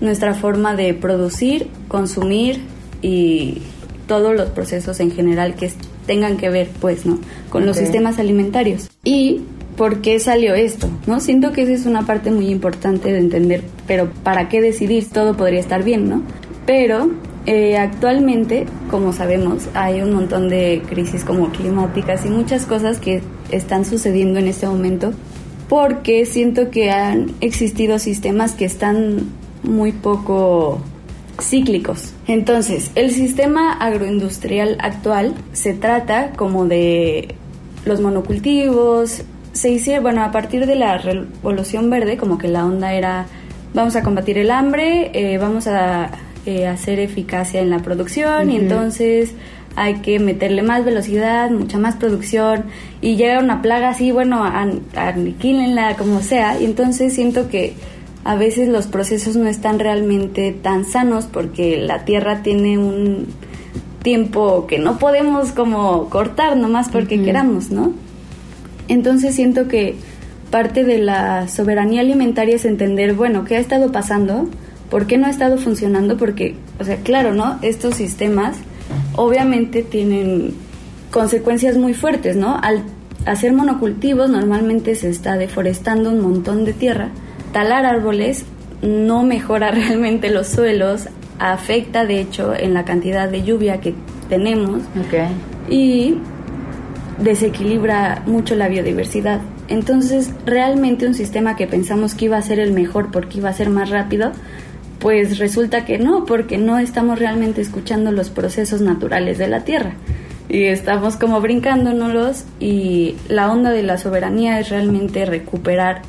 nuestra 0.00 0.34
forma 0.34 0.74
de 0.74 0.94
producir, 0.94 1.68
consumir 1.86 2.60
y 3.02 3.58
todos 4.08 4.34
los 4.34 4.50
procesos 4.50 4.98
en 4.98 5.12
general 5.12 5.54
que 5.54 5.70
tengan 6.08 6.36
que 6.36 6.50
ver, 6.50 6.70
pues, 6.80 7.06
¿no? 7.06 7.20
Con 7.50 7.66
los 7.66 7.76
sistemas 7.76 8.18
alimentarios. 8.18 8.90
¿Y 9.04 9.42
por 9.76 10.00
qué 10.00 10.18
salió 10.18 10.54
esto? 10.54 10.88
¿No? 11.06 11.20
Siento 11.20 11.52
que 11.52 11.62
esa 11.62 11.72
es 11.72 11.86
una 11.86 12.04
parte 12.04 12.32
muy 12.32 12.48
importante 12.48 13.12
de 13.12 13.20
entender, 13.20 13.62
pero 13.86 14.10
¿para 14.24 14.48
qué 14.48 14.60
decidir? 14.60 15.08
Todo 15.08 15.36
podría 15.36 15.60
estar 15.60 15.84
bien, 15.84 16.08
¿no? 16.08 16.22
Pero 16.66 17.12
eh, 17.46 17.76
actualmente, 17.76 18.66
como 18.90 19.12
sabemos, 19.12 19.68
hay 19.74 20.00
un 20.00 20.12
montón 20.12 20.48
de 20.48 20.82
crisis 20.88 21.24
como 21.24 21.50
climáticas 21.50 22.24
y 22.24 22.28
muchas 22.28 22.66
cosas 22.66 22.98
que 22.98 23.22
están 23.50 23.84
sucediendo 23.84 24.38
en 24.38 24.46
este 24.46 24.66
momento 24.66 25.12
porque 25.68 26.26
siento 26.26 26.70
que 26.70 26.90
han 26.90 27.32
existido 27.40 27.98
sistemas 27.98 28.52
que 28.52 28.64
están 28.64 29.30
muy 29.62 29.92
poco 29.92 30.80
cíclicos. 31.40 32.12
Entonces, 32.26 32.90
el 32.94 33.10
sistema 33.10 33.72
agroindustrial 33.72 34.76
actual 34.80 35.34
se 35.52 35.72
trata 35.72 36.32
como 36.32 36.66
de 36.66 37.34
los 37.84 38.00
monocultivos, 38.00 39.22
se 39.52 39.70
hicieron, 39.70 40.02
bueno, 40.04 40.22
a 40.22 40.30
partir 40.30 40.66
de 40.66 40.76
la 40.76 40.98
revolución 40.98 41.90
verde, 41.90 42.16
como 42.16 42.38
que 42.38 42.48
la 42.48 42.64
onda 42.64 42.92
era, 42.94 43.26
vamos 43.74 43.96
a 43.96 44.02
combatir 44.02 44.38
el 44.38 44.50
hambre, 44.50 45.10
eh, 45.14 45.38
vamos 45.38 45.66
a 45.66 46.10
eh, 46.46 46.66
hacer 46.66 46.98
eficacia 47.00 47.60
en 47.60 47.70
la 47.70 47.78
producción 47.80 48.50
y 48.50 48.56
entonces 48.56 49.32
hay 49.76 49.94
que 49.96 50.18
meterle 50.18 50.62
más 50.62 50.84
velocidad, 50.84 51.50
mucha 51.50 51.78
más 51.78 51.96
producción 51.96 52.64
y 53.00 53.16
llega 53.16 53.38
una 53.38 53.62
plaga 53.62 53.90
así, 53.90 54.10
bueno, 54.12 54.44
an- 54.44 54.80
aniquílenla 54.96 55.96
como 55.96 56.20
sea 56.20 56.60
y 56.60 56.64
entonces 56.64 57.14
siento 57.14 57.48
que 57.48 57.74
a 58.24 58.34
veces 58.36 58.68
los 58.68 58.86
procesos 58.86 59.34
no 59.36 59.48
están 59.48 59.78
realmente 59.78 60.52
tan 60.52 60.84
sanos 60.84 61.26
porque 61.26 61.78
la 61.78 62.04
tierra 62.04 62.42
tiene 62.42 62.76
un 62.78 63.26
tiempo 64.02 64.66
que 64.66 64.78
no 64.78 64.98
podemos 64.98 65.52
como 65.52 66.08
cortar 66.10 66.56
nomás 66.56 66.88
porque 66.88 67.22
queramos, 67.22 67.70
¿no? 67.70 67.92
Entonces 68.88 69.34
siento 69.34 69.68
que 69.68 69.94
parte 70.50 70.84
de 70.84 70.98
la 70.98 71.48
soberanía 71.48 72.00
alimentaria 72.02 72.56
es 72.56 72.64
entender, 72.64 73.14
bueno, 73.14 73.44
¿qué 73.44 73.56
ha 73.56 73.60
estado 73.60 73.90
pasando? 73.92 74.48
¿Por 74.92 75.06
qué 75.06 75.16
no 75.16 75.26
ha 75.26 75.30
estado 75.30 75.56
funcionando? 75.56 76.18
Porque, 76.18 76.54
o 76.78 76.84
sea, 76.84 76.96
claro, 76.96 77.32
¿no? 77.32 77.58
Estos 77.62 77.94
sistemas 77.94 78.58
obviamente 79.16 79.82
tienen 79.82 80.52
consecuencias 81.10 81.78
muy 81.78 81.94
fuertes, 81.94 82.36
¿no? 82.36 82.58
Al 82.62 82.82
hacer 83.24 83.54
monocultivos 83.54 84.28
normalmente 84.28 84.94
se 84.94 85.08
está 85.08 85.38
deforestando 85.38 86.10
un 86.10 86.20
montón 86.20 86.66
de 86.66 86.74
tierra. 86.74 87.08
Talar 87.54 87.86
árboles 87.86 88.44
no 88.82 89.22
mejora 89.22 89.70
realmente 89.70 90.28
los 90.28 90.48
suelos, 90.48 91.08
afecta 91.38 92.04
de 92.04 92.20
hecho 92.20 92.54
en 92.54 92.74
la 92.74 92.84
cantidad 92.84 93.30
de 93.30 93.44
lluvia 93.44 93.80
que 93.80 93.94
tenemos 94.28 94.82
y 95.70 96.18
desequilibra 97.18 98.24
mucho 98.26 98.56
la 98.56 98.68
biodiversidad. 98.68 99.40
Entonces, 99.68 100.30
realmente 100.44 101.06
un 101.06 101.14
sistema 101.14 101.56
que 101.56 101.66
pensamos 101.66 102.14
que 102.14 102.26
iba 102.26 102.36
a 102.36 102.42
ser 102.42 102.58
el 102.58 102.72
mejor 102.72 103.10
porque 103.10 103.38
iba 103.38 103.48
a 103.48 103.54
ser 103.54 103.70
más 103.70 103.88
rápido, 103.88 104.32
pues 105.02 105.38
resulta 105.38 105.84
que 105.84 105.98
no, 105.98 106.24
porque 106.24 106.58
no 106.58 106.78
estamos 106.78 107.18
realmente 107.18 107.60
escuchando 107.60 108.12
los 108.12 108.30
procesos 108.30 108.80
naturales 108.80 109.36
de 109.36 109.48
la 109.48 109.64
Tierra. 109.64 109.94
Y 110.48 110.64
estamos 110.64 111.16
como 111.16 111.40
brincándonos 111.40 112.44
y 112.60 113.16
la 113.28 113.50
onda 113.50 113.70
de 113.70 113.82
la 113.82 113.98
soberanía 113.98 114.60
es 114.60 114.68
realmente 114.68 115.24
recuperar 115.24 116.02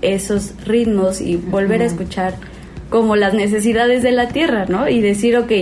esos 0.00 0.54
ritmos 0.64 1.20
y 1.20 1.36
volver 1.36 1.82
a 1.82 1.84
escuchar 1.84 2.34
como 2.88 3.14
las 3.14 3.34
necesidades 3.34 4.02
de 4.02 4.12
la 4.12 4.28
Tierra, 4.28 4.64
¿no? 4.66 4.88
Y 4.88 5.02
decir, 5.02 5.36
ok, 5.36 5.52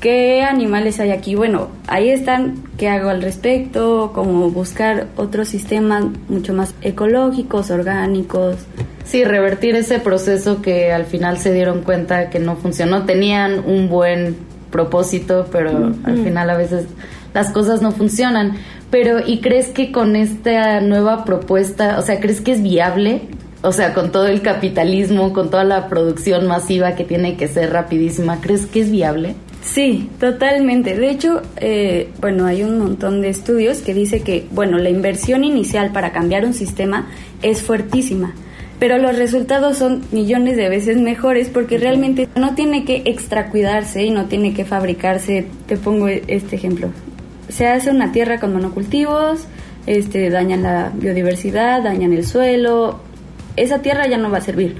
¿qué 0.00 0.42
animales 0.42 1.00
hay 1.00 1.10
aquí? 1.10 1.34
Bueno, 1.34 1.68
ahí 1.88 2.08
están, 2.08 2.62
¿qué 2.78 2.88
hago 2.88 3.10
al 3.10 3.20
respecto? 3.20 4.12
Como 4.14 4.50
buscar 4.50 5.08
otros 5.16 5.48
sistemas 5.48 6.06
mucho 6.30 6.54
más 6.54 6.74
ecológicos, 6.80 7.70
orgánicos, 7.70 8.56
Sí, 9.04 9.22
revertir 9.22 9.76
ese 9.76 9.98
proceso 9.98 10.62
que 10.62 10.90
al 10.92 11.04
final 11.04 11.38
se 11.38 11.52
dieron 11.52 11.82
cuenta 11.82 12.30
que 12.30 12.38
no 12.38 12.56
funcionó. 12.56 13.04
Tenían 13.04 13.62
un 13.66 13.88
buen 13.88 14.36
propósito, 14.70 15.46
pero 15.52 15.92
al 16.04 16.18
final 16.24 16.50
a 16.50 16.56
veces 16.56 16.86
las 17.34 17.50
cosas 17.50 17.82
no 17.82 17.92
funcionan. 17.92 18.56
Pero, 18.90 19.20
¿y 19.24 19.40
crees 19.40 19.68
que 19.68 19.92
con 19.92 20.16
esta 20.16 20.80
nueva 20.80 21.24
propuesta, 21.24 21.98
o 21.98 22.02
sea, 22.02 22.18
crees 22.18 22.40
que 22.40 22.52
es 22.52 22.62
viable? 22.62 23.22
O 23.62 23.72
sea, 23.72 23.92
con 23.92 24.10
todo 24.10 24.26
el 24.26 24.40
capitalismo, 24.40 25.32
con 25.32 25.50
toda 25.50 25.64
la 25.64 25.88
producción 25.88 26.46
masiva 26.46 26.94
que 26.94 27.04
tiene 27.04 27.36
que 27.36 27.46
ser 27.48 27.72
rapidísima, 27.72 28.40
¿crees 28.40 28.66
que 28.66 28.80
es 28.80 28.90
viable? 28.90 29.34
Sí, 29.62 30.10
totalmente. 30.18 30.96
De 30.96 31.10
hecho, 31.10 31.42
eh, 31.56 32.10
bueno, 32.20 32.46
hay 32.46 32.62
un 32.62 32.78
montón 32.78 33.20
de 33.20 33.30
estudios 33.30 33.78
que 33.78 33.94
dice 33.94 34.20
que, 34.20 34.46
bueno, 34.50 34.78
la 34.78 34.90
inversión 34.90 35.44
inicial 35.44 35.92
para 35.92 36.12
cambiar 36.12 36.44
un 36.44 36.54
sistema 36.54 37.06
es 37.42 37.62
fuertísima 37.62 38.34
pero 38.78 38.98
los 38.98 39.16
resultados 39.16 39.78
son 39.78 40.02
millones 40.12 40.56
de 40.56 40.68
veces 40.68 40.98
mejores 40.98 41.48
porque 41.48 41.78
realmente 41.78 42.28
no 42.36 42.54
tiene 42.54 42.84
que 42.84 43.02
extracuidarse 43.06 44.04
y 44.04 44.10
no 44.10 44.26
tiene 44.26 44.54
que 44.54 44.64
fabricarse. 44.64 45.46
Te 45.66 45.76
pongo 45.76 46.08
este 46.08 46.56
ejemplo. 46.56 46.88
Se 47.48 47.66
hace 47.66 47.90
una 47.90 48.12
tierra 48.12 48.40
con 48.40 48.52
monocultivos, 48.52 49.46
este, 49.86 50.30
dañan 50.30 50.62
la 50.62 50.90
biodiversidad, 50.94 51.82
dañan 51.82 52.12
el 52.12 52.26
suelo, 52.26 53.00
esa 53.56 53.80
tierra 53.82 54.08
ya 54.08 54.18
no 54.18 54.30
va 54.30 54.38
a 54.38 54.40
servir. 54.40 54.76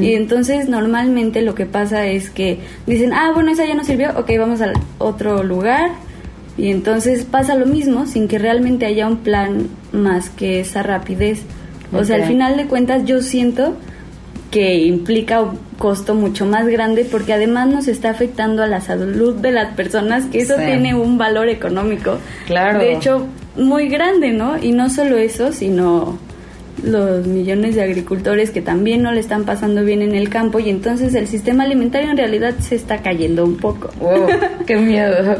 Y 0.00 0.12
entonces 0.12 0.68
normalmente 0.68 1.40
lo 1.42 1.54
que 1.54 1.64
pasa 1.66 2.06
es 2.06 2.28
que 2.30 2.58
dicen, 2.86 3.12
ah, 3.14 3.30
bueno, 3.32 3.50
esa 3.50 3.64
ya 3.64 3.74
no 3.74 3.84
sirvió, 3.84 4.10
ok, 4.18 4.30
vamos 4.38 4.60
al 4.60 4.74
otro 4.98 5.42
lugar. 5.42 5.92
Y 6.58 6.70
entonces 6.70 7.24
pasa 7.24 7.54
lo 7.54 7.66
mismo 7.66 8.06
sin 8.06 8.28
que 8.28 8.38
realmente 8.38 8.84
haya 8.84 9.06
un 9.06 9.18
plan 9.18 9.68
más 9.92 10.28
que 10.28 10.60
esa 10.60 10.82
rapidez. 10.82 11.40
O 11.92 12.04
sea, 12.04 12.16
al 12.16 12.24
final 12.24 12.56
de 12.56 12.66
cuentas 12.66 13.04
yo 13.04 13.22
siento 13.22 13.76
que 14.50 14.76
implica 14.76 15.42
un 15.42 15.58
costo 15.78 16.14
mucho 16.14 16.46
más 16.46 16.66
grande 16.66 17.04
porque 17.04 17.32
además 17.32 17.68
nos 17.68 17.88
está 17.88 18.10
afectando 18.10 18.62
a 18.62 18.66
la 18.66 18.80
salud 18.80 19.34
de 19.34 19.52
las 19.52 19.74
personas, 19.74 20.26
que 20.26 20.40
eso 20.40 20.56
tiene 20.56 20.94
un 20.94 21.18
valor 21.18 21.48
económico. 21.48 22.18
Claro. 22.46 22.78
De 22.78 22.94
hecho, 22.94 23.26
muy 23.56 23.88
grande, 23.88 24.32
¿no? 24.32 24.58
Y 24.58 24.72
no 24.72 24.88
solo 24.90 25.18
eso, 25.18 25.52
sino 25.52 26.18
los 26.82 27.26
millones 27.26 27.74
de 27.74 27.82
agricultores 27.82 28.50
que 28.50 28.62
también 28.62 29.02
no 29.02 29.12
le 29.12 29.20
están 29.20 29.44
pasando 29.44 29.84
bien 29.84 30.00
en 30.00 30.14
el 30.14 30.28
campo 30.28 30.60
y 30.60 30.70
entonces 30.70 31.14
el 31.14 31.26
sistema 31.26 31.64
alimentario 31.64 32.10
en 32.10 32.16
realidad 32.16 32.54
se 32.60 32.76
está 32.76 32.98
cayendo 32.98 33.44
un 33.44 33.56
poco. 33.56 33.90
Wow, 34.00 34.28
¡Qué 34.66 34.76
miedo! 34.76 35.36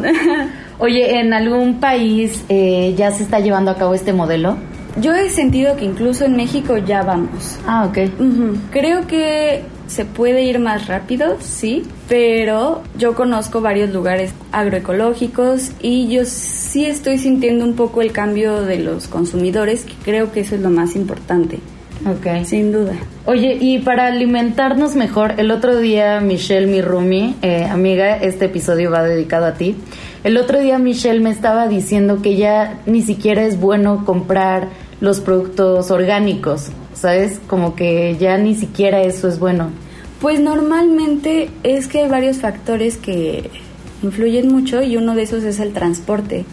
Oye, 0.80 1.18
¿en 1.20 1.32
algún 1.32 1.80
país 1.80 2.44
eh, 2.48 2.94
ya 2.96 3.10
se 3.10 3.22
está 3.22 3.40
llevando 3.40 3.70
a 3.70 3.76
cabo 3.76 3.94
este 3.94 4.12
modelo? 4.12 4.56
Yo 5.00 5.14
he 5.14 5.30
sentido 5.30 5.76
que 5.76 5.84
incluso 5.84 6.24
en 6.24 6.36
México 6.36 6.76
ya 6.78 7.02
vamos. 7.02 7.58
Ah, 7.66 7.86
ok. 7.86 7.98
Creo 8.70 9.06
que 9.06 9.62
se 9.86 10.04
puede 10.04 10.42
ir 10.42 10.58
más 10.58 10.86
rápido, 10.86 11.36
sí, 11.40 11.84
pero 12.08 12.82
yo 12.96 13.14
conozco 13.14 13.60
varios 13.60 13.90
lugares 13.90 14.32
agroecológicos 14.52 15.72
y 15.80 16.08
yo 16.08 16.24
sí 16.24 16.84
estoy 16.84 17.18
sintiendo 17.18 17.64
un 17.64 17.74
poco 17.74 18.02
el 18.02 18.12
cambio 18.12 18.62
de 18.62 18.78
los 18.78 19.08
consumidores, 19.08 19.84
que 19.84 19.94
creo 20.04 20.30
que 20.32 20.40
eso 20.40 20.54
es 20.54 20.60
lo 20.60 20.70
más 20.70 20.94
importante. 20.94 21.58
Ok. 22.06 22.44
Sin 22.44 22.72
duda. 22.72 22.92
Oye, 23.26 23.56
y 23.60 23.78
para 23.80 24.06
alimentarnos 24.06 24.94
mejor, 24.94 25.34
el 25.38 25.50
otro 25.50 25.76
día 25.78 26.20
Michelle, 26.20 26.66
mi 26.66 26.80
roomie, 26.80 27.34
eh, 27.42 27.64
amiga, 27.64 28.16
este 28.16 28.46
episodio 28.46 28.90
va 28.90 29.02
dedicado 29.02 29.46
a 29.46 29.54
ti. 29.54 29.76
El 30.22 30.36
otro 30.36 30.60
día 30.60 30.78
Michelle 30.78 31.20
me 31.20 31.30
estaba 31.30 31.68
diciendo 31.68 32.22
que 32.22 32.36
ya 32.36 32.80
ni 32.86 33.02
siquiera 33.02 33.44
es 33.44 33.58
bueno 33.60 34.04
comprar 34.04 34.68
los 35.00 35.20
productos 35.20 35.90
orgánicos, 35.90 36.68
¿sabes? 36.94 37.40
Como 37.46 37.74
que 37.74 38.16
ya 38.18 38.36
ni 38.38 38.54
siquiera 38.54 39.02
eso 39.02 39.28
es 39.28 39.38
bueno. 39.38 39.70
Pues 40.20 40.40
normalmente 40.40 41.50
es 41.62 41.86
que 41.86 42.00
hay 42.00 42.08
varios 42.08 42.38
factores 42.38 42.96
que 42.96 43.50
influyen 44.02 44.48
mucho 44.48 44.82
y 44.82 44.96
uno 44.96 45.14
de 45.14 45.22
esos 45.22 45.44
es 45.44 45.60
el 45.60 45.72
transporte. 45.72 46.44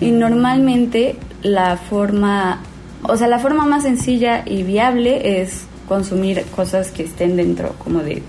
Y 0.00 0.10
normalmente 0.10 1.16
la 1.42 1.76
forma, 1.76 2.60
o 3.02 3.16
sea, 3.16 3.28
la 3.28 3.38
forma 3.38 3.64
más 3.64 3.84
sencilla 3.84 4.42
y 4.44 4.62
viable 4.62 5.40
es 5.40 5.64
consumir 5.88 6.42
cosas 6.54 6.90
que 6.90 7.04
estén 7.04 7.36
dentro 7.36 7.74
como 7.78 8.00
de 8.00 8.22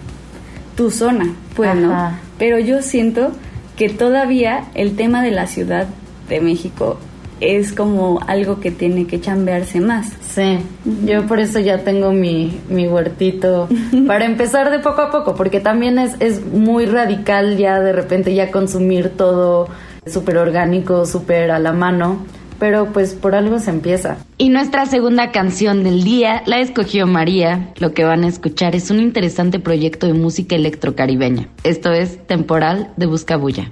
tu 0.75 0.91
zona, 0.91 1.33
pues, 1.55 1.75
¿no? 1.75 2.17
Pero 2.37 2.59
yo 2.59 2.81
siento 2.81 3.31
que 3.75 3.89
todavía 3.89 4.65
el 4.75 4.95
tema 4.95 5.21
de 5.23 5.31
la 5.31 5.47
Ciudad 5.47 5.87
de 6.29 6.41
México 6.41 6.97
es 7.39 7.73
como 7.73 8.19
algo 8.27 8.59
que 8.59 8.71
tiene 8.71 9.07
que 9.07 9.19
chambearse 9.19 9.81
más. 9.81 10.11
Sí, 10.21 10.59
yo 11.05 11.25
por 11.27 11.39
eso 11.39 11.59
ya 11.59 11.79
tengo 11.79 12.11
mi, 12.11 12.59
mi 12.69 12.87
huertito 12.87 13.67
para 14.07 14.25
empezar 14.25 14.71
de 14.71 14.79
poco 14.79 15.01
a 15.01 15.11
poco, 15.11 15.35
porque 15.35 15.59
también 15.59 15.99
es, 15.99 16.15
es 16.19 16.45
muy 16.45 16.85
radical 16.85 17.57
ya 17.57 17.79
de 17.79 17.93
repente 17.93 18.33
ya 18.33 18.51
consumir 18.51 19.09
todo 19.09 19.67
súper 20.05 20.37
orgánico, 20.37 21.05
súper 21.05 21.51
a 21.51 21.59
la 21.59 21.73
mano, 21.73 22.25
pero 22.59 22.91
pues 22.93 23.13
por 23.13 23.35
algo 23.35 23.59
se 23.59 23.71
empieza. 23.71 24.17
Y 24.37 24.49
nuestra 24.49 24.85
segunda 24.85 25.31
canción 25.31 25.83
del 25.83 26.03
día 26.03 26.43
la 26.45 26.59
escogió 26.59 27.07
María. 27.07 27.73
Lo 27.77 27.93
que 27.93 28.03
van 28.03 28.23
a 28.23 28.27
escuchar 28.27 28.75
es 28.75 28.91
un 28.91 28.99
interesante 28.99 29.59
proyecto 29.59 30.07
de 30.07 30.13
música 30.13 30.55
electrocaribeña. 30.55 31.49
Esto 31.63 31.91
es 31.91 32.25
Temporal 32.27 32.91
de 32.97 33.05
Buscabulla. 33.07 33.71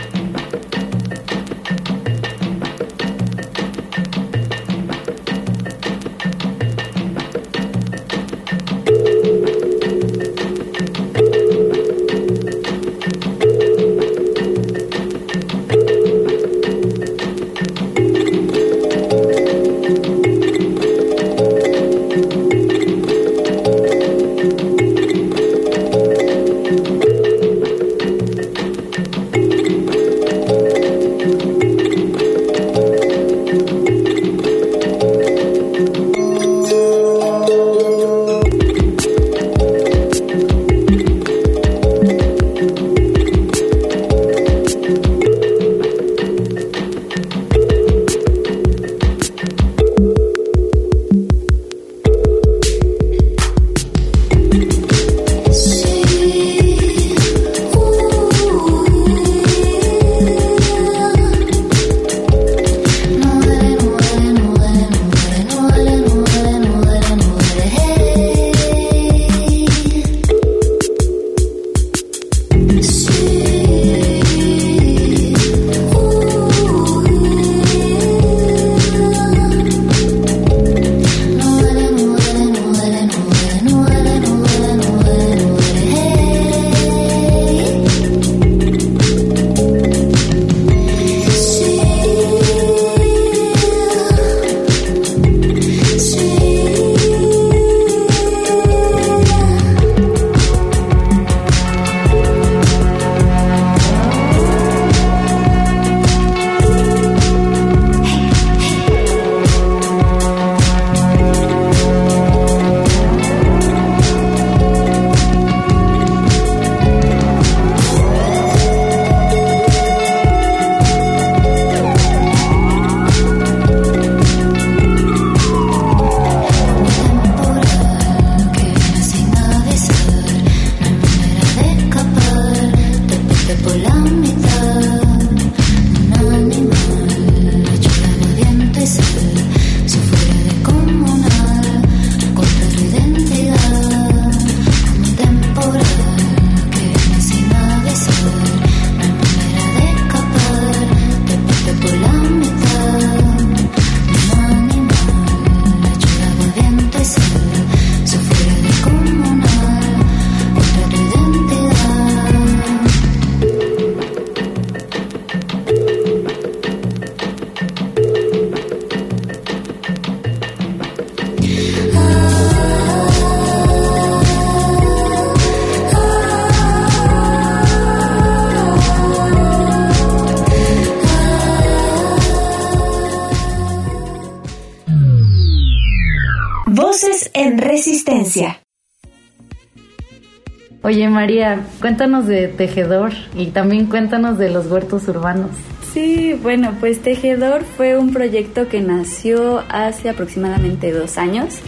Oye 190.91 191.07
María, 191.07 191.65
cuéntanos 191.79 192.27
de 192.27 192.49
Tejedor 192.49 193.13
y 193.33 193.45
también 193.45 193.85
cuéntanos 193.85 194.37
de 194.37 194.49
los 194.49 194.67
huertos 194.67 195.07
urbanos. 195.07 195.51
Sí, 195.93 196.37
bueno, 196.43 196.75
pues 196.81 197.01
Tejedor 197.01 197.63
fue 197.63 197.97
un 197.97 198.11
proyecto 198.11 198.67
que 198.67 198.81
nació 198.81 199.63
hace 199.69 200.09
aproximadamente 200.09 200.91
dos 200.91 201.17
años 201.17 201.59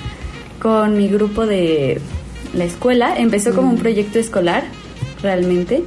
con 0.61 0.97
mi 0.97 1.07
grupo 1.07 1.45
de 1.45 2.01
la 2.53 2.65
escuela. 2.65 3.15
Empezó 3.15 3.55
como 3.55 3.69
un 3.69 3.75
mm. 3.75 3.79
proyecto 3.79 4.19
escolar, 4.19 4.65
realmente, 5.21 5.83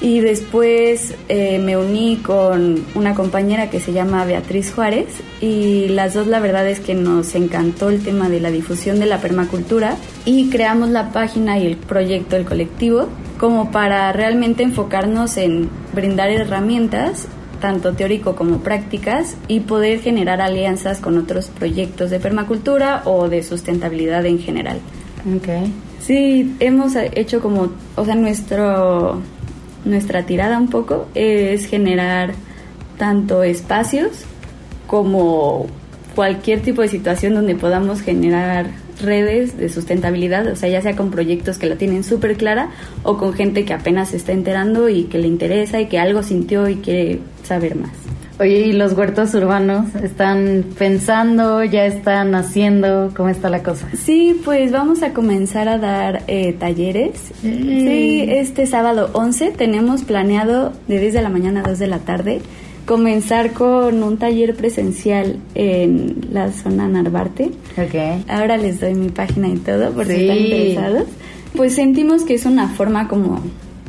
y 0.00 0.20
después 0.20 1.14
eh, 1.28 1.58
me 1.58 1.76
uní 1.76 2.16
con 2.18 2.84
una 2.94 3.14
compañera 3.14 3.70
que 3.70 3.80
se 3.80 3.92
llama 3.92 4.24
Beatriz 4.24 4.72
Juárez 4.72 5.06
y 5.40 5.88
las 5.88 6.14
dos 6.14 6.26
la 6.26 6.40
verdad 6.40 6.68
es 6.68 6.80
que 6.80 6.94
nos 6.94 7.34
encantó 7.34 7.88
el 7.88 8.02
tema 8.02 8.28
de 8.28 8.40
la 8.40 8.50
difusión 8.50 8.98
de 8.98 9.06
la 9.06 9.20
permacultura 9.20 9.96
y 10.24 10.50
creamos 10.50 10.90
la 10.90 11.12
página 11.12 11.58
y 11.58 11.66
el 11.66 11.76
proyecto, 11.76 12.36
el 12.36 12.44
colectivo, 12.44 13.08
como 13.38 13.70
para 13.70 14.12
realmente 14.12 14.62
enfocarnos 14.62 15.36
en 15.38 15.70
brindar 15.94 16.30
herramientas 16.30 17.26
tanto 17.60 17.94
teórico 17.94 18.36
como 18.36 18.58
prácticas 18.58 19.36
y 19.48 19.60
poder 19.60 20.00
generar 20.00 20.42
alianzas 20.42 20.98
con 20.98 21.16
otros 21.16 21.48
proyectos 21.48 22.10
de 22.10 22.20
permacultura 22.20 23.02
o 23.06 23.30
de 23.30 23.42
sustentabilidad 23.42 24.26
en 24.26 24.38
general. 24.38 24.78
Okay. 25.38 25.72
Sí, 26.00 26.54
hemos 26.60 26.94
hecho 26.94 27.40
como, 27.40 27.70
o 27.96 28.04
sea, 28.04 28.14
nuestro 28.14 29.22
nuestra 29.86 30.26
tirada 30.26 30.58
un 30.58 30.68
poco 30.68 31.08
es 31.14 31.66
generar 31.66 32.34
tanto 32.98 33.42
espacios 33.42 34.24
como 34.86 35.66
cualquier 36.14 36.60
tipo 36.60 36.82
de 36.82 36.88
situación 36.88 37.34
donde 37.34 37.54
podamos 37.54 38.00
generar 38.00 38.66
redes 39.00 39.58
de 39.58 39.68
sustentabilidad, 39.68 40.46
o 40.46 40.56
sea, 40.56 40.68
ya 40.68 40.80
sea 40.80 40.96
con 40.96 41.10
proyectos 41.10 41.58
que 41.58 41.66
la 41.66 41.76
tienen 41.76 42.02
súper 42.02 42.36
clara 42.36 42.70
o 43.02 43.18
con 43.18 43.34
gente 43.34 43.64
que 43.64 43.74
apenas 43.74 44.10
se 44.10 44.16
está 44.16 44.32
enterando 44.32 44.88
y 44.88 45.04
que 45.04 45.18
le 45.18 45.28
interesa 45.28 45.80
y 45.80 45.86
que 45.86 45.98
algo 45.98 46.22
sintió 46.22 46.68
y 46.68 46.76
quiere 46.76 47.20
saber 47.44 47.76
más. 47.76 48.05
Oye, 48.38 48.66
¿y 48.66 48.72
los 48.72 48.92
huertos 48.92 49.32
urbanos 49.34 49.94
están 49.94 50.66
pensando, 50.78 51.64
ya 51.64 51.86
están 51.86 52.34
haciendo? 52.34 53.10
¿Cómo 53.16 53.30
está 53.30 53.48
la 53.48 53.62
cosa? 53.62 53.88
Sí, 53.96 54.38
pues 54.44 54.72
vamos 54.72 55.02
a 55.02 55.14
comenzar 55.14 55.70
a 55.70 55.78
dar 55.78 56.22
eh, 56.26 56.52
talleres. 56.52 57.32
Sí, 57.40 58.26
este 58.28 58.66
sábado 58.66 59.08
11 59.14 59.52
tenemos 59.52 60.04
planeado 60.04 60.74
de 60.86 61.00
10 61.00 61.14
de 61.14 61.22
la 61.22 61.30
mañana 61.30 61.62
a 61.64 61.68
2 61.70 61.78
de 61.78 61.86
la 61.86 62.00
tarde 62.00 62.42
comenzar 62.84 63.52
con 63.52 64.02
un 64.02 64.18
taller 64.18 64.54
presencial 64.54 65.38
en 65.54 66.28
la 66.30 66.52
zona 66.52 66.88
Narvarte. 66.88 67.50
Ok. 67.78 68.28
Ahora 68.28 68.58
les 68.58 68.80
doy 68.80 68.94
mi 68.94 69.08
página 69.08 69.48
y 69.48 69.56
todo 69.56 69.92
por 69.92 70.06
si 70.06 70.12
están 70.12 70.38
interesados. 70.38 71.04
Pues 71.56 71.74
sentimos 71.74 72.22
que 72.24 72.34
es 72.34 72.44
una 72.44 72.68
forma 72.68 73.08
como 73.08 73.40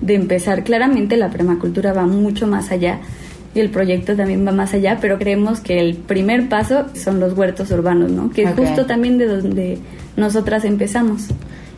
de 0.01 0.15
empezar. 0.15 0.63
Claramente 0.63 1.17
la 1.17 1.29
permacultura 1.29 1.91
va 1.91 2.07
mucho 2.07 2.47
más 2.47 2.71
allá 2.71 2.99
y 3.57 3.61
el 3.61 3.69
proyecto 3.69 4.15
también 4.15 4.45
va 4.45 4.51
más 4.51 4.73
allá, 4.73 4.99
pero 5.01 5.17
creemos 5.17 5.59
que 5.59 5.79
el 5.79 5.95
primer 5.95 6.47
paso 6.47 6.85
son 6.93 7.19
los 7.19 7.33
huertos 7.33 7.71
urbanos, 7.71 8.11
¿no? 8.11 8.29
Que 8.29 8.43
es 8.43 8.51
justo 8.55 8.85
también 8.85 9.17
de 9.17 9.25
donde 9.25 9.79
nosotras 10.15 10.63
empezamos. 10.63 11.27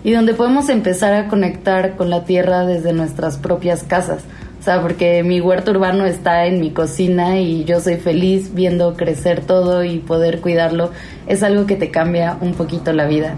Y 0.04 0.12
donde 0.12 0.34
podemos 0.34 0.70
empezar 0.70 1.14
a 1.14 1.28
conectar 1.28 1.96
con 1.96 2.10
la 2.10 2.24
tierra 2.24 2.66
desde 2.66 2.94
nuestras 2.94 3.38
propias 3.38 3.84
casas. 3.84 4.24
O 4.60 4.64
sea, 4.64 4.82
porque 4.82 5.24
mi 5.24 5.40
huerto 5.40 5.72
urbano 5.72 6.06
está 6.06 6.46
en 6.46 6.60
mi 6.60 6.72
cocina 6.72 7.40
y 7.40 7.64
yo 7.64 7.80
soy 7.80 7.96
feliz 7.96 8.54
viendo 8.54 8.96
crecer 8.96 9.42
todo 9.42 9.84
y 9.84 10.00
poder 10.00 10.42
cuidarlo. 10.42 10.92
Es 11.28 11.44
algo 11.44 11.66
que 11.66 11.76
te 11.76 11.92
cambia 11.92 12.38
un 12.42 12.54
poquito 12.54 12.92
la 12.92 13.08
vida. 13.08 13.36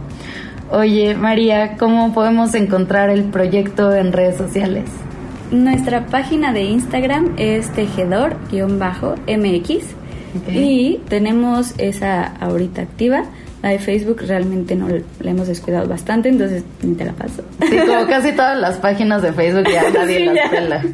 Oye, 0.72 1.16
María, 1.16 1.78
¿cómo 1.78 2.14
podemos 2.14 2.56
encontrar 2.56 3.10
el 3.10 3.26
proyecto 3.26 3.94
en 3.94 4.14
redes 4.14 4.38
sociales? 4.38 4.86
Nuestra 5.52 6.06
página 6.06 6.54
de 6.54 6.64
Instagram 6.64 7.34
es 7.38 7.70
tejedor-mx 7.74 9.70
y 10.48 11.02
tenemos 11.10 11.74
esa 11.78 12.24
ahorita 12.40 12.84
activa. 12.84 13.26
La 13.62 13.70
de 13.70 13.80
Facebook 13.80 14.22
realmente 14.26 14.76
no 14.76 14.88
la 14.88 15.30
hemos 15.30 15.48
descuidado 15.48 15.88
bastante, 15.88 16.30
entonces 16.30 16.64
ni 16.82 16.96
te 16.96 17.06
la 17.06 17.12
paso. 17.12 17.44
Sí, 17.70 17.78
como 17.86 18.08
casi 18.08 18.32
todas 18.32 18.58
las 18.58 18.78
páginas 18.78 19.22
de 19.22 19.34
Facebook 19.34 19.68
ya 19.72 19.92
nadie 19.92 20.26
las 20.26 20.50
pela. 20.50 20.84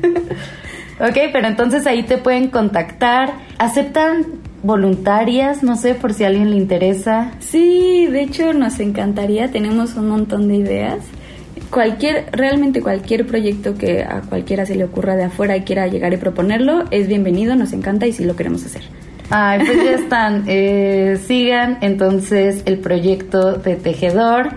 Ok, 1.00 1.16
pero 1.32 1.48
entonces 1.48 1.86
ahí 1.86 2.02
te 2.02 2.18
pueden 2.18 2.48
contactar. 2.48 3.32
¿Aceptan 3.60 4.26
voluntarias? 4.64 5.62
No 5.62 5.76
sé, 5.76 5.94
por 5.94 6.16
si 6.16 6.24
a 6.24 6.28
alguien 6.28 6.50
le 6.50 6.58
interesa. 6.58 7.34
Sí, 7.40 8.08
de 8.08 8.24
hecho 8.24 8.52
nos 8.54 8.80
encantaría. 8.80 9.52
Tenemos 9.52 9.94
un 9.94 10.10
montón 10.10 10.48
de 10.48 10.56
ideas 10.56 10.98
cualquier, 11.70 12.26
realmente 12.32 12.82
cualquier 12.82 13.26
proyecto 13.26 13.76
que 13.76 14.04
a 14.04 14.22
cualquiera 14.22 14.66
se 14.66 14.76
le 14.76 14.84
ocurra 14.84 15.16
de 15.16 15.26
afuera 15.26 15.58
y 15.58 15.62
quiera 15.62 15.88
llegar 15.88 16.14
y 16.14 16.18
proponerlo, 16.18 16.86
es 16.92 17.08
bienvenido, 17.08 17.56
nos 17.56 17.74
encanta 17.74 18.08
y 18.08 18.14
sí 18.14 18.24
lo 18.24 18.36
queremos 18.36 18.66
hacer. 18.66 18.84
Ay, 19.30 19.60
pues 19.66 19.84
ya 19.84 19.92
están. 19.92 20.44
Eh, 20.48 21.20
sigan 21.26 21.80
entonces 21.82 22.62
el 22.66 22.80
proyecto 22.80 23.54
de 23.54 23.76
Tejedor. 23.76 24.50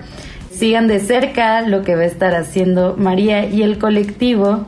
Sigan 0.53 0.87
de 0.89 1.01
cerca 1.01 1.63
lo 1.63 1.83
que 1.83 1.95
va 1.95 2.03
a 2.03 2.07
estar 2.07 2.35
haciendo 2.35 2.97
María 2.97 3.47
y 3.47 3.63
el 3.63 3.79
colectivo. 3.79 4.67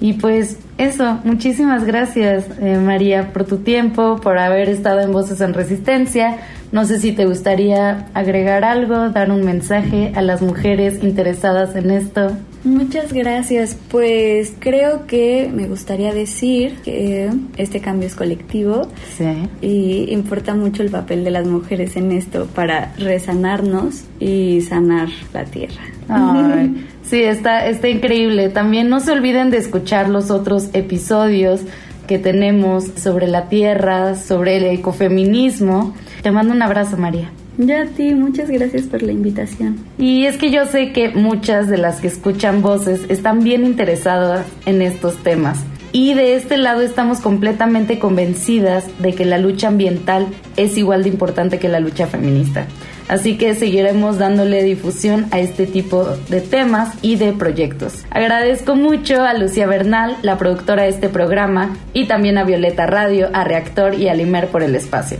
Y 0.00 0.14
pues 0.14 0.58
eso, 0.80 1.20
muchísimas 1.24 1.84
gracias 1.84 2.46
eh, 2.60 2.78
María 2.78 3.32
por 3.32 3.44
tu 3.44 3.58
tiempo, 3.58 4.16
por 4.16 4.38
haber 4.38 4.68
estado 4.68 5.00
en 5.00 5.12
Voces 5.12 5.40
en 5.40 5.54
Resistencia. 5.54 6.38
No 6.72 6.84
sé 6.84 7.00
si 7.00 7.12
te 7.12 7.26
gustaría 7.26 8.06
agregar 8.14 8.64
algo, 8.64 9.10
dar 9.10 9.30
un 9.30 9.44
mensaje 9.44 10.12
a 10.14 10.22
las 10.22 10.40
mujeres 10.40 11.02
interesadas 11.02 11.74
en 11.74 11.90
esto. 11.90 12.32
Muchas 12.64 13.12
gracias. 13.12 13.76
Pues 13.90 14.54
creo 14.58 15.06
que 15.06 15.50
me 15.52 15.66
gustaría 15.66 16.12
decir 16.12 16.76
que 16.84 17.30
este 17.56 17.80
cambio 17.80 18.06
es 18.06 18.14
colectivo 18.14 18.88
sí. 19.16 19.48
y 19.60 20.12
importa 20.12 20.54
mucho 20.54 20.82
el 20.82 20.90
papel 20.90 21.24
de 21.24 21.30
las 21.30 21.46
mujeres 21.46 21.96
en 21.96 22.12
esto 22.12 22.46
para 22.54 22.92
resanarnos 22.96 24.04
y 24.18 24.60
sanar 24.60 25.08
la 25.32 25.44
tierra. 25.44 25.82
sí, 27.10 27.22
está, 27.22 27.66
está 27.66 27.88
increíble. 27.88 28.48
También 28.48 28.88
no 28.88 29.00
se 29.00 29.10
olviden 29.12 29.50
de 29.50 29.58
escuchar 29.58 30.08
los 30.08 30.30
otros 30.30 30.70
episodios 30.72 31.60
que 32.06 32.18
tenemos 32.18 32.84
sobre 32.96 33.26
la 33.26 33.48
tierra, 33.48 34.14
sobre 34.14 34.56
el 34.56 34.64
ecofeminismo. 34.64 35.94
Te 36.22 36.30
mando 36.30 36.54
un 36.54 36.62
abrazo, 36.62 36.96
María. 36.96 37.30
Ya 37.58 37.82
a 37.82 37.86
ti, 37.86 38.14
muchas 38.14 38.48
gracias 38.48 38.84
por 38.84 39.02
la 39.02 39.12
invitación. 39.12 39.76
Y 39.98 40.24
es 40.24 40.38
que 40.38 40.50
yo 40.50 40.64
sé 40.64 40.92
que 40.92 41.10
muchas 41.10 41.68
de 41.68 41.76
las 41.76 42.00
que 42.00 42.06
escuchan 42.06 42.62
voces 42.62 43.02
están 43.08 43.44
bien 43.44 43.66
interesadas 43.66 44.46
en 44.64 44.80
estos 44.80 45.16
temas. 45.22 45.58
Y 45.92 46.14
de 46.14 46.36
este 46.36 46.56
lado 46.56 46.82
estamos 46.82 47.18
completamente 47.20 47.98
convencidas 47.98 48.86
de 49.00 49.12
que 49.12 49.24
la 49.24 49.38
lucha 49.38 49.68
ambiental 49.68 50.28
es 50.56 50.78
igual 50.78 51.02
de 51.02 51.08
importante 51.08 51.58
que 51.58 51.68
la 51.68 51.80
lucha 51.80 52.06
feminista. 52.06 52.66
Así 53.10 53.36
que 53.36 53.56
seguiremos 53.56 54.18
dándole 54.18 54.62
difusión 54.62 55.26
a 55.32 55.40
este 55.40 55.66
tipo 55.66 56.04
de 56.28 56.40
temas 56.40 56.94
y 57.02 57.16
de 57.16 57.32
proyectos. 57.32 58.04
Agradezco 58.08 58.76
mucho 58.76 59.24
a 59.24 59.34
Lucía 59.34 59.66
Bernal, 59.66 60.16
la 60.22 60.38
productora 60.38 60.84
de 60.84 60.90
este 60.90 61.08
programa, 61.08 61.76
y 61.92 62.06
también 62.06 62.38
a 62.38 62.44
Violeta 62.44 62.86
Radio, 62.86 63.28
a 63.32 63.42
Reactor 63.42 63.94
y 63.94 64.08
a 64.08 64.14
Limer 64.14 64.46
por 64.46 64.62
el 64.62 64.76
espacio. 64.76 65.18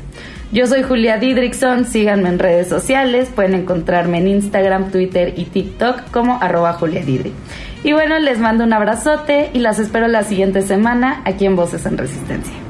Yo 0.53 0.69
soy 0.69 0.85
Julia 0.85 1.19
Didrickson, 1.19 1.85
síganme 1.85 2.29
en 2.29 2.39
redes 2.39 2.69
sociales, 2.69 3.29
pueden 3.35 3.55
encontrarme 3.55 4.19
en 4.19 4.29
Instagram, 4.29 4.93
Twitter 4.93 5.35
y 5.37 5.47
TikTok 5.47 6.13
como 6.13 6.41
arroba 6.41 6.75
Julia. 6.75 7.03
Y 7.83 7.93
bueno, 7.93 8.21
les 8.21 8.39
mando 8.39 8.63
un 8.63 8.73
abrazote 8.73 9.51
y 9.53 9.59
las 9.59 9.81
espero 9.81 10.07
la 10.07 10.23
siguiente 10.23 10.63
semana 10.63 11.23
aquí 11.25 11.45
en 11.45 11.57
Voces 11.57 11.85
en 11.87 11.99
Resistencia. 11.99 12.70